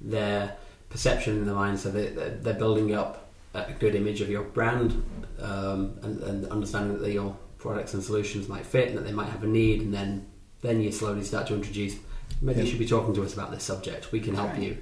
their 0.00 0.56
perception 0.88 1.36
in 1.36 1.44
their 1.46 1.54
mind 1.54 1.78
so 1.78 1.90
they, 1.90 2.08
they're 2.08 2.30
they're 2.30 2.54
building 2.54 2.92
up 2.94 3.30
a 3.54 3.72
good 3.78 3.94
image 3.94 4.20
of 4.20 4.28
your 4.28 4.42
brand 4.42 5.00
um, 5.40 5.96
and, 6.02 6.20
and 6.22 6.46
understanding 6.46 7.00
that 7.00 7.12
your 7.12 7.36
products 7.58 7.94
and 7.94 8.02
solutions 8.02 8.48
might 8.48 8.66
fit 8.66 8.88
and 8.88 8.98
that 8.98 9.04
they 9.04 9.12
might 9.12 9.28
have 9.28 9.44
a 9.44 9.46
need 9.46 9.82
and 9.82 9.94
then 9.94 10.26
then 10.62 10.80
you 10.80 10.90
slowly 10.90 11.22
start 11.22 11.46
to 11.46 11.54
introduce 11.54 11.94
maybe 12.42 12.60
you 12.60 12.66
should 12.66 12.78
be 12.80 12.86
talking 12.86 13.14
to 13.14 13.22
us 13.22 13.34
about 13.34 13.52
this 13.52 13.62
subject 13.62 14.10
we 14.10 14.18
can 14.18 14.34
help 14.34 14.50
Right. 14.50 14.62
you 14.62 14.78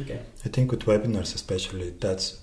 okay 0.00 0.20
I 0.44 0.48
think 0.48 0.70
with 0.70 0.80
webinars, 0.84 1.34
especially, 1.34 1.90
that's 1.90 2.38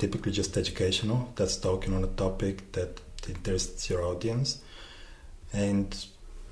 typically 0.00 0.32
just 0.32 0.56
educational. 0.56 1.32
That's 1.36 1.56
talking 1.56 1.94
on 1.94 2.02
a 2.02 2.08
topic 2.08 2.72
that 2.72 3.00
interests 3.28 3.88
your 3.88 4.02
audience. 4.02 4.58
And 5.52 5.94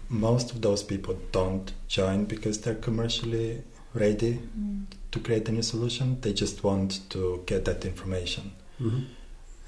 most 0.09 0.53
of 0.53 0.63
those 0.63 0.83
people 0.83 1.19
don't 1.33 1.73
join 1.89 2.25
because 2.27 2.61
they're 2.61 2.75
commercially 2.75 3.63
ready 3.95 4.41
to 5.11 5.21
create 5.21 5.49
a 5.49 5.53
new 5.53 5.63
solution. 5.63 6.21
They 6.21 6.33
just 6.33 6.63
want 6.63 7.11
to 7.11 7.43
get 7.47 7.65
that 7.65 7.85
information. 7.85 8.53
mm-hmm. 8.81 9.01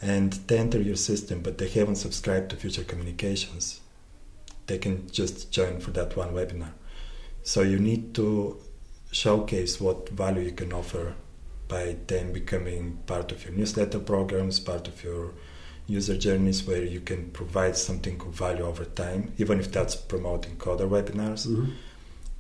And 0.02 0.32
they 0.46 0.58
enter 0.58 0.80
your 0.80 0.96
system, 0.96 1.40
but 1.42 1.58
they 1.58 1.68
haven't 1.68 1.96
subscribed 1.96 2.50
to 2.50 2.56
future 2.56 2.84
communications. 2.84 3.80
They 4.66 4.78
can 4.78 5.10
just 5.10 5.52
join 5.52 5.80
for 5.80 5.90
that 5.90 6.16
one 6.16 6.32
webinar. 6.32 6.72
So 7.42 7.60
you 7.60 7.78
need 7.78 8.14
to 8.14 8.58
showcase 9.12 9.78
what 9.78 10.08
value 10.08 10.42
you 10.42 10.52
can 10.52 10.72
offer 10.72 11.16
by 11.71 11.97
them 12.09 12.33
becoming 12.33 12.99
part 13.07 13.31
of 13.33 13.45
your 13.45 13.55
newsletter 13.55 14.00
programs, 14.00 14.59
part 14.59 14.89
of 14.89 15.05
your 15.05 15.33
user 15.87 16.17
journeys 16.17 16.67
where 16.67 16.85
you 16.85 17.00
can 17.00 17.31
provide 17.31 17.77
something 17.77 18.21
of 18.21 18.35
value 18.35 18.65
over 18.65 18.85
time, 18.85 19.33
even 19.39 19.61
if 19.61 19.71
that's 19.71 19.95
promoting 19.97 20.57
coder 20.57 20.89
webinars. 20.89 21.47
Mm-hmm. 21.47 21.71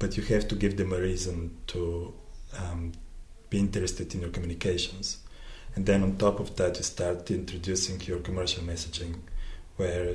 But 0.00 0.16
you 0.16 0.22
have 0.24 0.48
to 0.48 0.56
give 0.56 0.76
them 0.76 0.92
a 0.92 1.00
reason 1.00 1.56
to 1.68 2.12
um, 2.58 2.92
be 3.50 3.58
interested 3.58 4.14
in 4.14 4.20
your 4.20 4.30
communications. 4.30 5.18
And 5.74 5.86
then 5.86 6.02
on 6.02 6.16
top 6.16 6.40
of 6.40 6.56
that, 6.56 6.76
you 6.76 6.82
start 6.82 7.30
introducing 7.30 8.00
your 8.00 8.18
commercial 8.18 8.64
messaging, 8.64 9.14
where 9.76 10.14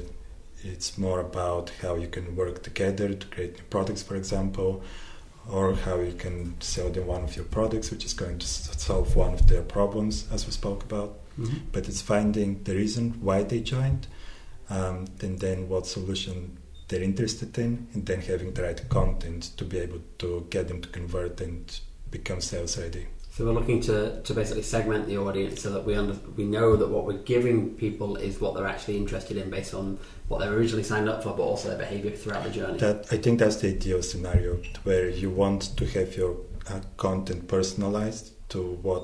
it's 0.63 0.97
more 0.97 1.19
about 1.19 1.71
how 1.81 1.95
you 1.95 2.07
can 2.07 2.35
work 2.35 2.63
together 2.63 3.13
to 3.13 3.27
create 3.27 3.53
new 3.55 3.63
products, 3.69 4.03
for 4.03 4.15
example, 4.15 4.83
or 5.51 5.75
how 5.75 5.99
you 5.99 6.13
can 6.13 6.59
sell 6.61 6.89
them 6.89 7.07
one 7.07 7.23
of 7.23 7.35
your 7.35 7.45
products, 7.45 7.91
which 7.91 8.05
is 8.05 8.13
going 8.13 8.39
to 8.39 8.47
solve 8.47 9.15
one 9.15 9.33
of 9.33 9.47
their 9.47 9.61
problems, 9.61 10.27
as 10.31 10.45
we 10.45 10.51
spoke 10.51 10.83
about. 10.83 11.19
Mm-hmm. 11.39 11.57
But 11.71 11.87
it's 11.87 12.01
finding 12.01 12.63
the 12.63 12.75
reason 12.75 13.15
why 13.21 13.43
they 13.43 13.59
joined, 13.59 14.07
um, 14.69 15.05
and 15.21 15.39
then 15.39 15.69
what 15.69 15.85
solution 15.85 16.57
they're 16.87 17.03
interested 17.03 17.57
in, 17.57 17.87
and 17.93 18.05
then 18.05 18.21
having 18.21 18.53
the 18.53 18.63
right 18.63 18.89
content 18.89 19.51
to 19.57 19.65
be 19.65 19.79
able 19.79 20.01
to 20.19 20.47
get 20.49 20.67
them 20.67 20.81
to 20.81 20.89
convert 20.89 21.41
and 21.41 21.79
become 22.09 22.41
sales 22.41 22.77
ready. 22.77 23.07
So 23.35 23.43
we're 23.43 23.51
looking 23.51 23.81
to, 23.81 24.21
to 24.21 24.33
basically 24.33 24.63
segment 24.63 25.07
the 25.07 25.17
audience 25.17 25.61
so 25.61 25.69
that 25.71 25.83
we 25.83 25.93
under, 25.93 26.13
we 26.37 26.45
know 26.45 26.77
that 26.77 26.87
what 26.87 27.03
we're 27.03 27.17
giving 27.23 27.71
people 27.71 28.15
is 28.15 28.39
what 28.39 28.55
they're 28.55 28.65
actually 28.65 28.95
interested 28.95 29.35
in 29.35 29.49
based 29.49 29.73
on 29.73 29.99
what 30.29 30.39
they 30.39 30.47
originally 30.47 30.83
signed 30.83 31.09
up 31.09 31.21
for, 31.21 31.31
but 31.31 31.43
also 31.43 31.67
their 31.67 31.77
behaviour 31.77 32.11
throughout 32.11 32.45
the 32.45 32.49
journey. 32.49 32.77
That 32.77 33.11
I 33.11 33.17
think 33.17 33.39
that's 33.39 33.57
the 33.57 33.75
ideal 33.75 34.01
scenario 34.03 34.61
where 34.83 35.09
you 35.09 35.29
want 35.29 35.75
to 35.75 35.85
have 35.85 36.15
your 36.15 36.37
uh, 36.69 36.79
content 36.95 37.49
personalized 37.49 38.31
to 38.51 38.79
what 38.81 39.03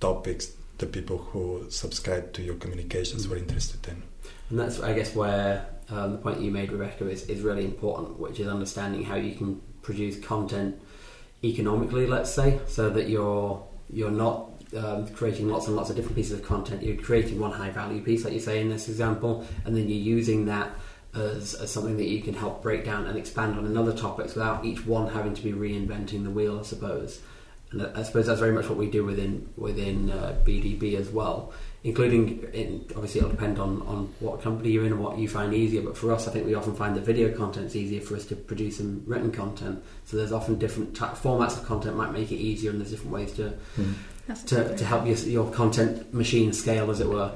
topics 0.00 0.52
the 0.76 0.84
people 0.84 1.16
who 1.16 1.64
subscribe 1.70 2.34
to 2.34 2.42
your 2.42 2.56
communications 2.56 3.26
were 3.26 3.38
interested 3.38 3.88
in. 3.88 4.02
And 4.50 4.58
that's, 4.58 4.80
I 4.80 4.92
guess, 4.92 5.14
where 5.14 5.64
um, 5.88 6.12
the 6.12 6.18
point 6.18 6.42
you 6.42 6.50
made, 6.50 6.70
Rebecca, 6.72 7.08
is, 7.08 7.24
is 7.24 7.40
really 7.40 7.64
important, 7.64 8.18
which 8.18 8.38
is 8.38 8.48
understanding 8.48 9.02
how 9.02 9.14
you 9.14 9.34
can 9.34 9.62
produce 9.80 10.20
content 10.20 10.78
economically, 11.44 12.06
let's 12.06 12.32
say, 12.32 12.60
so 12.66 12.90
that 12.90 13.08
you're 13.08 13.64
you're 13.90 14.10
not 14.10 14.50
um, 14.76 15.06
creating 15.08 15.48
lots 15.48 15.66
and 15.66 15.76
lots 15.76 15.90
of 15.90 15.96
different 15.96 16.16
pieces 16.16 16.38
of 16.38 16.44
content. 16.44 16.82
You're 16.82 16.96
creating 16.96 17.38
one 17.38 17.52
high 17.52 17.70
value 17.70 18.02
piece, 18.02 18.24
like 18.24 18.32
you 18.32 18.40
say 18.40 18.60
in 18.60 18.68
this 18.68 18.88
example, 18.88 19.46
and 19.64 19.76
then 19.76 19.88
you're 19.88 19.98
using 19.98 20.46
that 20.46 20.70
as, 21.14 21.54
as 21.54 21.70
something 21.70 21.96
that 21.98 22.06
you 22.06 22.22
can 22.22 22.34
help 22.34 22.62
break 22.62 22.84
down 22.84 23.06
and 23.06 23.18
expand 23.18 23.58
on 23.58 23.66
another 23.66 23.92
topics 23.92 24.34
without 24.34 24.64
each 24.64 24.86
one 24.86 25.10
having 25.10 25.34
to 25.34 25.42
be 25.42 25.52
reinventing 25.52 26.24
the 26.24 26.30
wheel, 26.30 26.58
I 26.58 26.62
suppose. 26.62 27.20
And 27.72 27.82
I 27.82 28.00
I 28.00 28.02
suppose 28.02 28.26
that's 28.26 28.40
very 28.40 28.52
much 28.52 28.68
what 28.68 28.78
we 28.78 28.88
do 28.88 29.04
within 29.04 29.48
within 29.56 30.10
uh, 30.10 30.38
BDB 30.44 30.94
as 30.94 31.08
well, 31.08 31.52
including 31.84 32.44
in, 32.52 32.84
obviously 32.90 33.20
it'll 33.20 33.30
depend 33.30 33.58
on, 33.58 33.82
on 33.82 34.14
what 34.20 34.42
company 34.42 34.70
you're 34.70 34.84
in 34.84 34.92
and 34.92 35.00
what 35.02 35.18
you 35.18 35.28
find 35.28 35.52
easier. 35.54 35.82
But 35.82 35.96
for 35.96 36.12
us, 36.12 36.28
I 36.28 36.30
think 36.30 36.46
we 36.46 36.54
often 36.54 36.74
find 36.74 36.94
that 36.96 37.04
video 37.04 37.36
content's 37.36 37.74
easier 37.74 38.00
for 38.00 38.16
us 38.16 38.26
to 38.26 38.36
produce 38.36 38.78
than 38.78 39.02
written 39.06 39.32
content. 39.32 39.82
So 40.04 40.16
there's 40.16 40.32
often 40.32 40.58
different 40.58 40.94
ty 40.94 41.08
formats 41.08 41.58
of 41.58 41.64
content 41.64 41.96
might 41.96 42.12
make 42.12 42.30
it 42.30 42.36
easier, 42.36 42.70
and 42.70 42.80
there's 42.80 42.90
different 42.90 43.12
ways 43.12 43.32
to 43.34 43.54
That's 44.26 44.42
to, 44.44 44.76
to 44.76 44.84
help 44.84 45.06
your, 45.06 45.16
your 45.16 45.50
content 45.50 46.12
machine 46.12 46.52
scale, 46.52 46.90
as 46.90 47.00
it 47.00 47.08
were. 47.08 47.32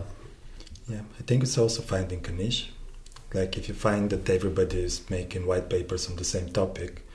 Yeah, 0.88 1.00
I 1.18 1.22
think 1.22 1.42
it's 1.42 1.58
also 1.58 1.82
finding 1.82 2.24
a 2.26 2.32
niche. 2.32 2.70
Like 3.34 3.58
if 3.58 3.68
you 3.68 3.74
find 3.74 4.08
that 4.10 4.28
everybody 4.30 4.80
is 4.80 5.08
making 5.10 5.46
white 5.46 5.68
papers 5.68 6.08
on 6.08 6.16
the 6.16 6.24
same 6.24 6.50
topic, 6.50 7.05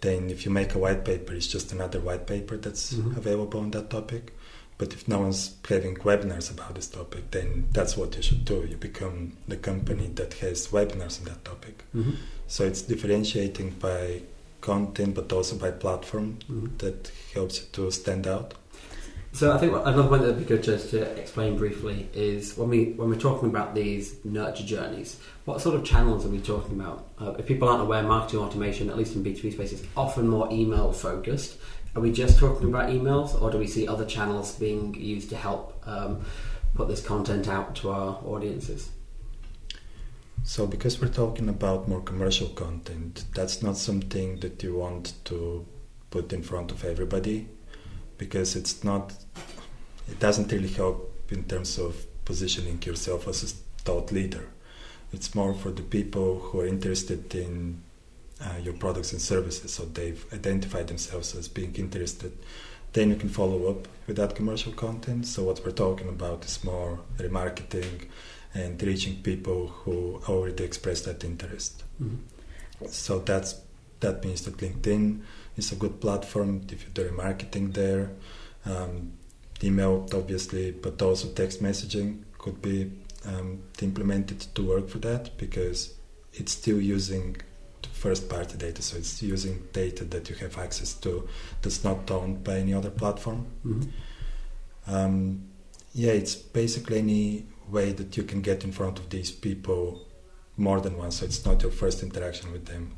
then 0.00 0.30
if 0.30 0.44
you 0.44 0.50
make 0.50 0.74
a 0.74 0.78
white 0.78 1.04
paper, 1.04 1.32
it's 1.34 1.46
just 1.46 1.72
another 1.72 2.00
white 2.00 2.26
paper 2.26 2.56
that's 2.56 2.94
Mhm. 2.94 3.16
available 3.16 3.60
on 3.60 3.70
that 3.72 3.90
topic. 3.90 4.32
But 4.78 4.92
if 4.92 5.08
no 5.08 5.18
one's 5.20 5.56
having 5.68 5.96
webinars 5.96 6.50
about 6.52 6.76
this 6.76 6.86
topic, 6.86 7.30
then 7.32 7.66
that's 7.72 7.96
what 7.96 8.14
you 8.16 8.22
should 8.22 8.44
do. 8.44 8.64
You 8.70 8.76
become 8.76 9.32
the 9.48 9.56
company 9.56 10.08
that 10.14 10.34
has 10.34 10.68
webinars 10.68 11.18
on 11.18 11.24
that 11.26 11.44
topic. 11.44 11.82
Mm-hmm. 11.96 12.12
So 12.46 12.64
it's 12.64 12.82
differentiating 12.82 13.70
by 13.80 14.22
content, 14.60 15.14
but 15.14 15.32
also 15.32 15.56
by 15.56 15.72
platform 15.72 16.38
Mm-hmm. 16.48 16.76
that 16.78 17.10
helps 17.34 17.58
you 17.60 17.66
to 17.72 17.90
stand 17.90 18.26
out. 18.28 18.54
So 19.38 19.52
I 19.52 19.58
think 19.58 19.72
another 19.72 20.08
point 20.08 20.22
that 20.22 20.30
would 20.30 20.40
be 20.40 20.44
good 20.44 20.64
just 20.64 20.90
to 20.90 21.00
explain 21.16 21.56
briefly 21.56 22.08
is 22.12 22.56
when 22.56 22.68
we 22.70 22.86
when 22.94 23.08
we're 23.08 23.20
talking 23.20 23.48
about 23.48 23.72
these 23.72 24.16
nurture 24.24 24.64
journeys, 24.64 25.20
what 25.44 25.60
sort 25.60 25.76
of 25.76 25.84
channels 25.84 26.26
are 26.26 26.28
we 26.28 26.40
talking 26.40 26.72
about? 26.72 27.06
Uh, 27.20 27.34
if 27.38 27.46
people 27.46 27.68
aren't 27.68 27.82
aware, 27.82 28.02
marketing 28.02 28.40
automation, 28.40 28.90
at 28.90 28.96
least 28.96 29.14
in 29.14 29.22
B 29.22 29.32
two 29.34 29.42
B 29.42 29.52
space, 29.52 29.70
is 29.70 29.86
often 29.96 30.26
more 30.26 30.48
email 30.50 30.92
focused. 30.92 31.56
Are 31.94 32.02
we 32.02 32.10
just 32.10 32.40
talking 32.40 32.66
about 32.66 32.90
emails, 32.90 33.40
or 33.40 33.52
do 33.52 33.58
we 33.58 33.68
see 33.68 33.86
other 33.86 34.04
channels 34.04 34.56
being 34.56 34.92
used 34.96 35.28
to 35.30 35.36
help 35.36 35.80
um, 35.86 36.24
put 36.74 36.88
this 36.88 37.00
content 37.00 37.46
out 37.46 37.76
to 37.76 37.90
our 37.90 38.18
audiences? 38.24 38.90
So, 40.42 40.66
because 40.66 41.00
we're 41.00 41.14
talking 41.14 41.48
about 41.48 41.86
more 41.86 42.00
commercial 42.00 42.48
content, 42.48 43.24
that's 43.36 43.62
not 43.62 43.76
something 43.76 44.40
that 44.40 44.60
you 44.64 44.74
want 44.74 45.12
to 45.26 45.64
put 46.10 46.32
in 46.32 46.42
front 46.42 46.72
of 46.72 46.84
everybody 46.84 47.46
because 48.18 48.56
it's 48.56 48.84
not, 48.84 49.14
it 50.08 50.18
doesn't 50.18 50.52
really 50.52 50.68
help 50.68 51.14
in 51.30 51.44
terms 51.44 51.78
of 51.78 52.06
positioning 52.24 52.82
yourself 52.82 53.26
as 53.28 53.42
a 53.42 53.46
thought 53.82 54.12
leader. 54.12 54.48
It's 55.12 55.34
more 55.34 55.54
for 55.54 55.70
the 55.70 55.82
people 55.82 56.38
who 56.38 56.60
are 56.60 56.66
interested 56.66 57.34
in 57.34 57.82
uh, 58.40 58.58
your 58.62 58.74
products 58.74 59.12
and 59.12 59.20
services, 59.20 59.72
so 59.72 59.84
they've 59.84 60.24
identified 60.32 60.88
themselves 60.88 61.34
as 61.34 61.48
being 61.48 61.74
interested. 61.76 62.36
Then 62.92 63.10
you 63.10 63.16
can 63.16 63.28
follow 63.28 63.70
up 63.70 63.88
with 64.06 64.16
that 64.16 64.34
commercial 64.34 64.72
content. 64.72 65.26
So, 65.26 65.44
what 65.44 65.64
we're 65.64 65.72
talking 65.72 66.08
about 66.08 66.44
is 66.44 66.62
more 66.62 67.00
remarketing 67.18 68.08
and 68.54 68.82
reaching 68.82 69.16
people 69.22 69.68
who 69.68 70.20
already 70.28 70.64
expressed 70.64 71.04
that 71.04 71.24
interest. 71.24 71.84
Mm-hmm. 72.02 72.86
So 72.86 73.18
that's 73.18 73.60
that 74.00 74.24
means 74.24 74.42
that 74.42 74.58
LinkedIn 74.58 75.20
is 75.58 75.72
a 75.72 75.76
good 75.76 76.00
platform 76.00 76.62
if 76.70 76.84
you 76.84 76.90
do 76.92 77.10
marketing 77.12 77.72
there. 77.72 78.10
Um, 78.64 79.12
email, 79.62 80.06
obviously, 80.14 80.70
but 80.70 81.00
also 81.02 81.28
text 81.28 81.62
messaging 81.62 82.22
could 82.38 82.62
be 82.62 82.90
um, 83.26 83.62
implemented 83.82 84.40
to 84.54 84.62
work 84.62 84.88
for 84.88 84.98
that 84.98 85.36
because 85.36 85.94
it's 86.32 86.52
still 86.52 86.80
using 86.80 87.36
first 87.92 88.28
party 88.28 88.56
data, 88.56 88.80
so 88.80 88.96
it's 88.96 89.20
using 89.22 89.66
data 89.72 90.04
that 90.04 90.30
you 90.30 90.36
have 90.36 90.56
access 90.58 90.94
to 90.94 91.28
that's 91.62 91.82
not 91.82 92.08
owned 92.10 92.44
by 92.44 92.58
any 92.58 92.72
other 92.72 92.90
platform. 92.90 93.46
Mm-hmm. 93.66 94.94
Um, 94.94 95.44
Yeah, 95.94 96.12
it's 96.12 96.36
basically 96.36 96.98
any 96.98 97.46
way 97.68 97.92
that 97.92 98.16
you 98.16 98.22
can 98.22 98.40
get 98.40 98.62
in 98.64 98.72
front 98.72 98.98
of 98.98 99.08
these 99.08 99.32
people 99.32 100.06
more 100.56 100.80
than 100.80 100.96
once. 100.96 101.16
So 101.18 101.24
it's 101.26 101.44
not 101.44 101.62
your 101.62 101.72
first 101.72 102.02
interaction 102.02 102.52
with 102.52 102.66
them. 102.66 102.94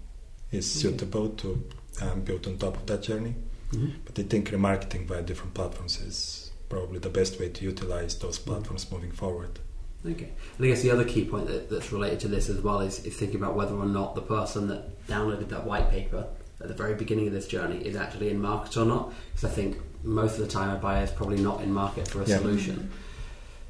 Is 0.50 0.66
Okay. 0.68 0.90
suitable 0.90 1.28
to 1.30 1.64
um, 2.00 2.20
build 2.22 2.46
on 2.46 2.56
top 2.58 2.76
of 2.76 2.86
that 2.86 3.02
journey. 3.02 3.34
Mhm. 3.72 3.92
But 4.04 4.18
I 4.18 4.22
think 4.24 4.50
remarketing 4.50 5.06
via 5.06 5.22
different 5.22 5.54
platforms 5.54 6.00
is 6.00 6.50
probably 6.68 6.98
the 6.98 7.08
best 7.10 7.38
way 7.40 7.48
to 7.48 7.64
utilize 7.64 8.16
those 8.16 8.38
Mm. 8.38 8.44
platforms 8.46 8.90
moving 8.90 9.10
forward. 9.12 9.58
Okay. 10.04 10.30
And 10.56 10.66
I 10.66 10.68
guess 10.68 10.82
the 10.82 10.90
other 10.90 11.04
key 11.04 11.24
point 11.24 11.46
that, 11.48 11.68
that's 11.68 11.92
related 11.92 12.20
to 12.20 12.28
this 12.28 12.48
as 12.48 12.60
well 12.62 12.80
is, 12.80 13.04
is 13.04 13.14
thinking 13.16 13.36
about 13.36 13.54
whether 13.54 13.74
or 13.74 13.86
not 13.86 14.14
the 14.14 14.22
person 14.22 14.68
that 14.68 15.06
downloaded 15.06 15.48
that 15.50 15.66
white 15.66 15.90
paper 15.90 16.26
at 16.60 16.68
the 16.68 16.74
very 16.74 16.94
beginning 16.94 17.26
of 17.26 17.32
this 17.32 17.46
journey 17.46 17.78
is 17.84 17.96
actually 17.96 18.30
in 18.30 18.40
market 18.40 18.76
or 18.76 18.84
not. 18.86 19.12
Because 19.34 19.50
I 19.50 19.54
think 19.54 19.78
most 20.02 20.34
of 20.38 20.40
the 20.40 20.46
time 20.46 20.70
a 20.74 20.78
buyer 20.78 21.04
is 21.04 21.10
probably 21.10 21.40
not 21.40 21.60
in 21.62 21.72
market 21.72 22.08
for 22.08 22.22
a 22.22 22.26
Yeah. 22.26 22.38
solution. 22.38 22.90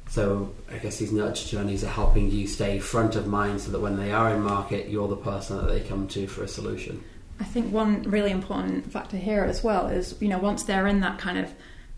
So 0.09 0.51
I 0.69 0.77
guess 0.77 0.97
these 0.97 1.11
nudge 1.11 1.47
journeys 1.49 1.83
are 1.83 1.87
helping 1.87 2.29
you 2.31 2.47
stay 2.47 2.79
front 2.79 3.15
of 3.15 3.27
mind 3.27 3.61
so 3.61 3.71
that 3.71 3.79
when 3.79 3.97
they 3.97 4.11
are 4.11 4.33
in 4.33 4.41
market, 4.41 4.89
you're 4.89 5.07
the 5.07 5.15
person 5.15 5.57
that 5.57 5.67
they 5.69 5.79
come 5.81 6.07
to 6.09 6.27
for 6.27 6.43
a 6.43 6.47
solution. 6.47 7.03
I 7.41 7.43
think 7.43 7.73
one 7.73 8.03
really 8.03 8.29
important 8.29 8.91
factor 8.93 9.17
here 9.17 9.43
as 9.43 9.63
well 9.63 9.87
is, 9.87 10.15
you 10.19 10.27
know, 10.27 10.37
once 10.37 10.61
they're 10.61 10.85
in 10.85 10.99
that 10.99 11.17
kind 11.17 11.39
of 11.39 11.51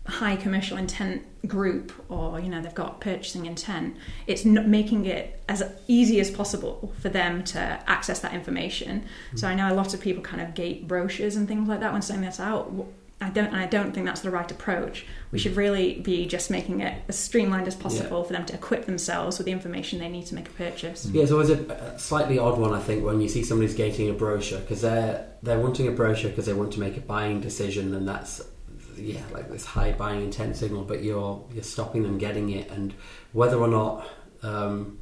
high 0.06 0.36
commercial 0.36 0.78
intent 0.78 1.22
group 1.46 1.92
or, 2.08 2.40
you 2.40 2.48
know, 2.48 2.62
they've 2.62 2.74
got 2.74 2.98
purchasing 3.02 3.44
intent, 3.44 3.94
it's 4.26 4.46
not 4.46 4.66
making 4.66 5.04
it 5.04 5.42
as 5.46 5.62
easy 5.86 6.18
as 6.18 6.30
possible 6.30 6.94
for 6.98 7.10
them 7.10 7.44
to 7.44 7.58
access 7.58 8.20
that 8.20 8.32
information. 8.32 9.04
Hmm. 9.32 9.36
So 9.36 9.46
I 9.46 9.54
know 9.54 9.70
a 9.70 9.76
lot 9.76 9.92
of 9.92 10.00
people 10.00 10.22
kind 10.22 10.40
of 10.40 10.54
gate 10.54 10.88
brochures 10.88 11.36
and 11.36 11.46
things 11.46 11.68
like 11.68 11.80
that 11.80 11.92
when 11.92 12.00
sending 12.00 12.24
this 12.24 12.40
out. 12.40 12.72
I 13.20 13.30
don't, 13.30 13.46
and 13.46 13.56
I 13.56 13.66
don't 13.66 13.92
think 13.92 14.06
that's 14.06 14.20
the 14.20 14.30
right 14.30 14.50
approach. 14.50 15.06
We 15.30 15.38
should 15.38 15.56
really 15.56 16.00
be 16.00 16.26
just 16.26 16.50
making 16.50 16.80
it 16.80 17.02
as 17.08 17.18
streamlined 17.18 17.66
as 17.66 17.74
possible 17.74 18.22
for 18.24 18.32
them 18.32 18.44
to 18.46 18.54
equip 18.54 18.84
themselves 18.86 19.38
with 19.38 19.46
the 19.46 19.52
information 19.52 19.98
they 19.98 20.08
need 20.08 20.26
to 20.26 20.34
make 20.34 20.48
a 20.48 20.52
purchase. 20.52 21.06
Yeah, 21.06 21.22
it's 21.22 21.32
always 21.32 21.50
a, 21.50 21.98
slightly 21.98 22.38
odd 22.38 22.58
one, 22.58 22.74
I 22.74 22.80
think, 22.80 23.04
when 23.04 23.20
you 23.20 23.28
see 23.28 23.42
somebody's 23.42 23.74
gating 23.74 24.10
a 24.10 24.12
brochure 24.12 24.60
because 24.60 24.82
they're 24.82 25.26
they're 25.42 25.60
wanting 25.60 25.88
a 25.88 25.92
brochure 25.92 26.30
because 26.30 26.46
they 26.46 26.52
want 26.52 26.72
to 26.74 26.80
make 26.80 26.96
a 26.96 27.00
buying 27.00 27.40
decision, 27.40 27.94
and 27.94 28.06
that's 28.06 28.42
yeah, 28.96 29.22
like 29.32 29.50
this 29.50 29.64
high 29.64 29.92
buying 29.92 30.22
intent 30.22 30.56
signal. 30.56 30.82
But 30.82 31.02
you're 31.02 31.42
you're 31.52 31.64
stopping 31.64 32.02
them 32.02 32.18
getting 32.18 32.50
it, 32.50 32.70
and 32.70 32.94
whether 33.32 33.58
or 33.58 33.68
not 33.68 34.06
um, 34.42 34.98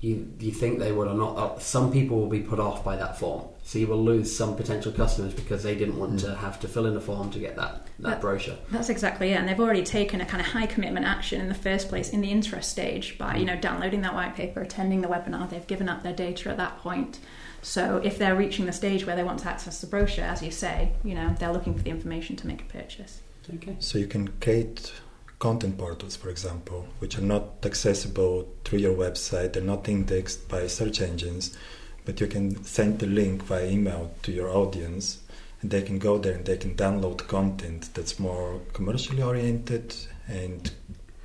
you 0.00 0.32
you 0.38 0.52
think 0.52 0.78
they 0.78 0.92
would 0.92 1.08
or 1.08 1.14
not, 1.14 1.36
uh, 1.36 1.58
some 1.58 1.90
people 1.90 2.20
will 2.20 2.28
be 2.28 2.40
put 2.40 2.60
off 2.60 2.84
by 2.84 2.96
that 2.96 3.18
form. 3.18 3.48
So 3.66 3.78
you 3.78 3.86
will 3.86 4.04
lose 4.04 4.34
some 4.34 4.56
potential 4.56 4.92
customers 4.92 5.32
because 5.32 5.62
they 5.62 5.74
didn't 5.74 5.98
want 5.98 6.20
to 6.20 6.26
mm. 6.26 6.36
have 6.36 6.60
to 6.60 6.68
fill 6.68 6.84
in 6.84 6.96
a 6.96 7.00
form 7.00 7.30
to 7.30 7.38
get 7.38 7.56
that 7.56 7.86
that 7.98 8.10
That- 8.10 8.20
brochure. 8.20 8.56
That's 8.70 8.90
exactly 8.90 9.32
it. 9.32 9.36
And 9.36 9.48
they've 9.48 9.58
already 9.58 9.82
taken 9.82 10.20
a 10.20 10.26
kind 10.26 10.40
of 10.40 10.48
high 10.48 10.66
commitment 10.66 11.06
action 11.06 11.40
in 11.40 11.48
the 11.48 11.54
first 11.54 11.88
place 11.88 12.10
in 12.10 12.20
the 12.20 12.30
interest 12.30 12.70
stage 12.70 13.16
by, 13.16 13.36
you 13.36 13.44
mm. 13.44 13.48
know, 13.48 13.56
downloading 13.56 14.02
that 14.02 14.14
white 14.14 14.36
paper, 14.36 14.60
attending 14.60 15.00
the 15.00 15.08
webinar. 15.08 15.48
They've 15.48 15.66
given 15.66 15.88
up 15.88 16.02
their 16.02 16.12
data 16.12 16.50
at 16.50 16.58
that 16.58 16.78
point. 16.78 17.20
So 17.62 18.02
if 18.04 18.18
they're 18.18 18.36
reaching 18.36 18.66
the 18.66 18.72
stage 18.72 19.06
where 19.06 19.16
they 19.16 19.24
want 19.24 19.38
to 19.40 19.48
access 19.48 19.80
the 19.80 19.86
brochure, 19.86 20.24
as 20.24 20.42
you 20.42 20.50
say, 20.50 20.92
you 21.02 21.14
know, 21.14 21.34
they're 21.38 21.52
looking 21.52 21.74
for 21.74 21.82
the 21.82 21.90
information 21.90 22.36
to 22.36 22.46
make 22.46 22.60
a 22.60 22.66
purchase. 22.66 23.22
Okay. 23.54 23.76
So 23.78 23.96
you 23.96 24.06
can 24.06 24.28
create 24.42 24.92
content 25.38 25.78
portals, 25.78 26.16
for 26.16 26.28
example, 26.28 26.86
which 26.98 27.18
are 27.18 27.22
not 27.22 27.64
accessible 27.64 28.48
through 28.64 28.80
your 28.80 28.94
website. 28.94 29.54
They're 29.54 29.62
not 29.62 29.88
indexed 29.88 30.48
by 30.48 30.66
search 30.66 31.00
engines, 31.00 31.56
but 32.04 32.20
you 32.20 32.26
can 32.26 32.62
send 32.64 32.98
the 32.98 33.06
link 33.06 33.42
via 33.44 33.66
email 33.66 34.12
to 34.22 34.32
your 34.32 34.48
audience, 34.50 35.18
and 35.62 35.70
they 35.70 35.82
can 35.82 35.98
go 35.98 36.18
there 36.18 36.34
and 36.34 36.44
they 36.44 36.56
can 36.56 36.74
download 36.74 37.26
content 37.26 37.88
that's 37.94 38.18
more 38.18 38.60
commercially 38.72 39.22
oriented, 39.22 39.94
and 40.28 40.70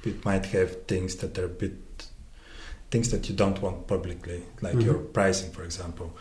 it 0.06 0.24
might 0.24 0.46
have 0.48 0.84
things 0.86 1.16
that 1.18 1.38
are 1.38 1.46
a 1.46 1.50
bit 1.50 1.74
things 2.92 3.12
that 3.12 3.30
you 3.30 3.36
don't 3.36 3.62
want 3.62 3.86
publicly, 3.86 4.42
like 4.62 4.74
Mhm. 4.76 4.86
your 4.86 4.96
pricing, 4.96 5.52
for 5.52 5.64
example. 5.64 6.12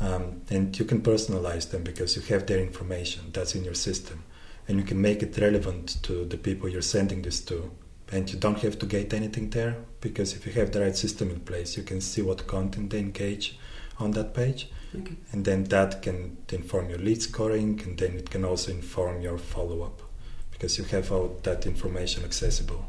Um, 0.00 0.40
and 0.50 0.76
you 0.76 0.84
can 0.84 1.02
personalize 1.02 1.70
them 1.70 1.84
because 1.84 2.16
you 2.16 2.22
have 2.22 2.46
their 2.46 2.58
information 2.58 3.26
that's 3.32 3.54
in 3.54 3.62
your 3.62 3.74
system 3.74 4.24
and 4.66 4.78
you 4.78 4.84
can 4.84 5.00
make 5.00 5.22
it 5.22 5.38
relevant 5.38 6.02
to 6.02 6.24
the 6.24 6.36
people 6.36 6.68
you're 6.68 6.82
sending 6.82 7.22
this 7.22 7.40
to. 7.42 7.70
And 8.10 8.28
you 8.32 8.38
don't 8.40 8.58
have 8.58 8.76
to 8.80 8.86
gate 8.86 9.14
anything 9.14 9.50
there 9.50 9.76
because 10.00 10.32
if 10.32 10.46
you 10.46 10.52
have 10.54 10.72
the 10.72 10.80
right 10.80 10.96
system 10.96 11.30
in 11.30 11.40
place, 11.40 11.76
you 11.76 11.84
can 11.84 12.00
see 12.00 12.22
what 12.22 12.46
content 12.48 12.90
they 12.90 12.98
engage 12.98 13.56
on 14.00 14.12
that 14.12 14.34
page, 14.34 14.68
Okay. 14.96 15.14
and 15.32 15.44
then 15.44 15.64
that 15.64 16.02
can 16.02 16.36
inform 16.50 16.90
your 16.90 16.98
lead 16.98 17.22
scoring, 17.22 17.80
and 17.84 17.98
then 17.98 18.12
it 18.16 18.30
can 18.30 18.44
also 18.44 18.70
inform 18.72 19.20
your 19.20 19.38
follow 19.38 19.82
up 19.82 20.02
because 20.50 20.78
you 20.78 20.84
have 20.84 21.10
all 21.12 21.38
that 21.42 21.66
information 21.66 22.24
accessible. 22.24 22.84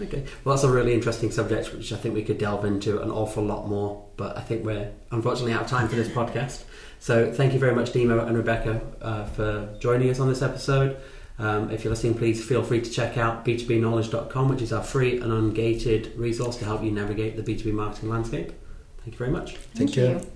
Okay, 0.00 0.24
well, 0.42 0.56
that's 0.56 0.64
a 0.64 0.70
really 0.70 0.92
interesting 0.92 1.30
subject, 1.30 1.72
which 1.72 1.92
I 1.92 1.96
think 1.96 2.14
we 2.16 2.24
could 2.24 2.38
delve 2.38 2.64
into 2.64 3.00
an 3.00 3.10
awful 3.12 3.44
lot 3.44 3.68
more. 3.68 4.04
But 4.16 4.36
I 4.36 4.40
think 4.40 4.64
we're 4.64 4.90
unfortunately 5.12 5.52
out 5.52 5.62
of 5.62 5.68
time 5.68 5.88
for 5.88 5.94
this 5.94 6.08
podcast. 6.20 6.64
So 6.98 7.32
thank 7.32 7.52
you 7.52 7.58
very 7.60 7.74
much, 7.76 7.92
Dima 7.92 8.26
and 8.26 8.36
Rebecca, 8.36 8.80
uh, 9.00 9.24
for 9.26 9.76
joining 9.78 10.10
us 10.10 10.18
on 10.18 10.28
this 10.28 10.42
episode. 10.42 10.96
Um, 11.38 11.70
if 11.70 11.84
you're 11.84 11.92
listening, 11.92 12.14
please 12.14 12.44
feel 12.44 12.62
free 12.62 12.80
to 12.80 12.90
check 12.90 13.16
out 13.18 13.44
b2bknowledge.com, 13.44 14.48
which 14.48 14.62
is 14.62 14.72
our 14.72 14.82
free 14.82 15.20
and 15.20 15.30
ungated 15.32 16.16
resource 16.18 16.56
to 16.58 16.64
help 16.64 16.82
you 16.82 16.90
navigate 16.90 17.36
the 17.36 17.42
B2B 17.42 17.72
marketing 17.72 18.08
landscape. 18.10 18.52
Thank 19.04 19.14
you 19.14 19.18
very 19.18 19.30
much. 19.30 19.56
Thank 19.74 19.96
you. 19.96 20.33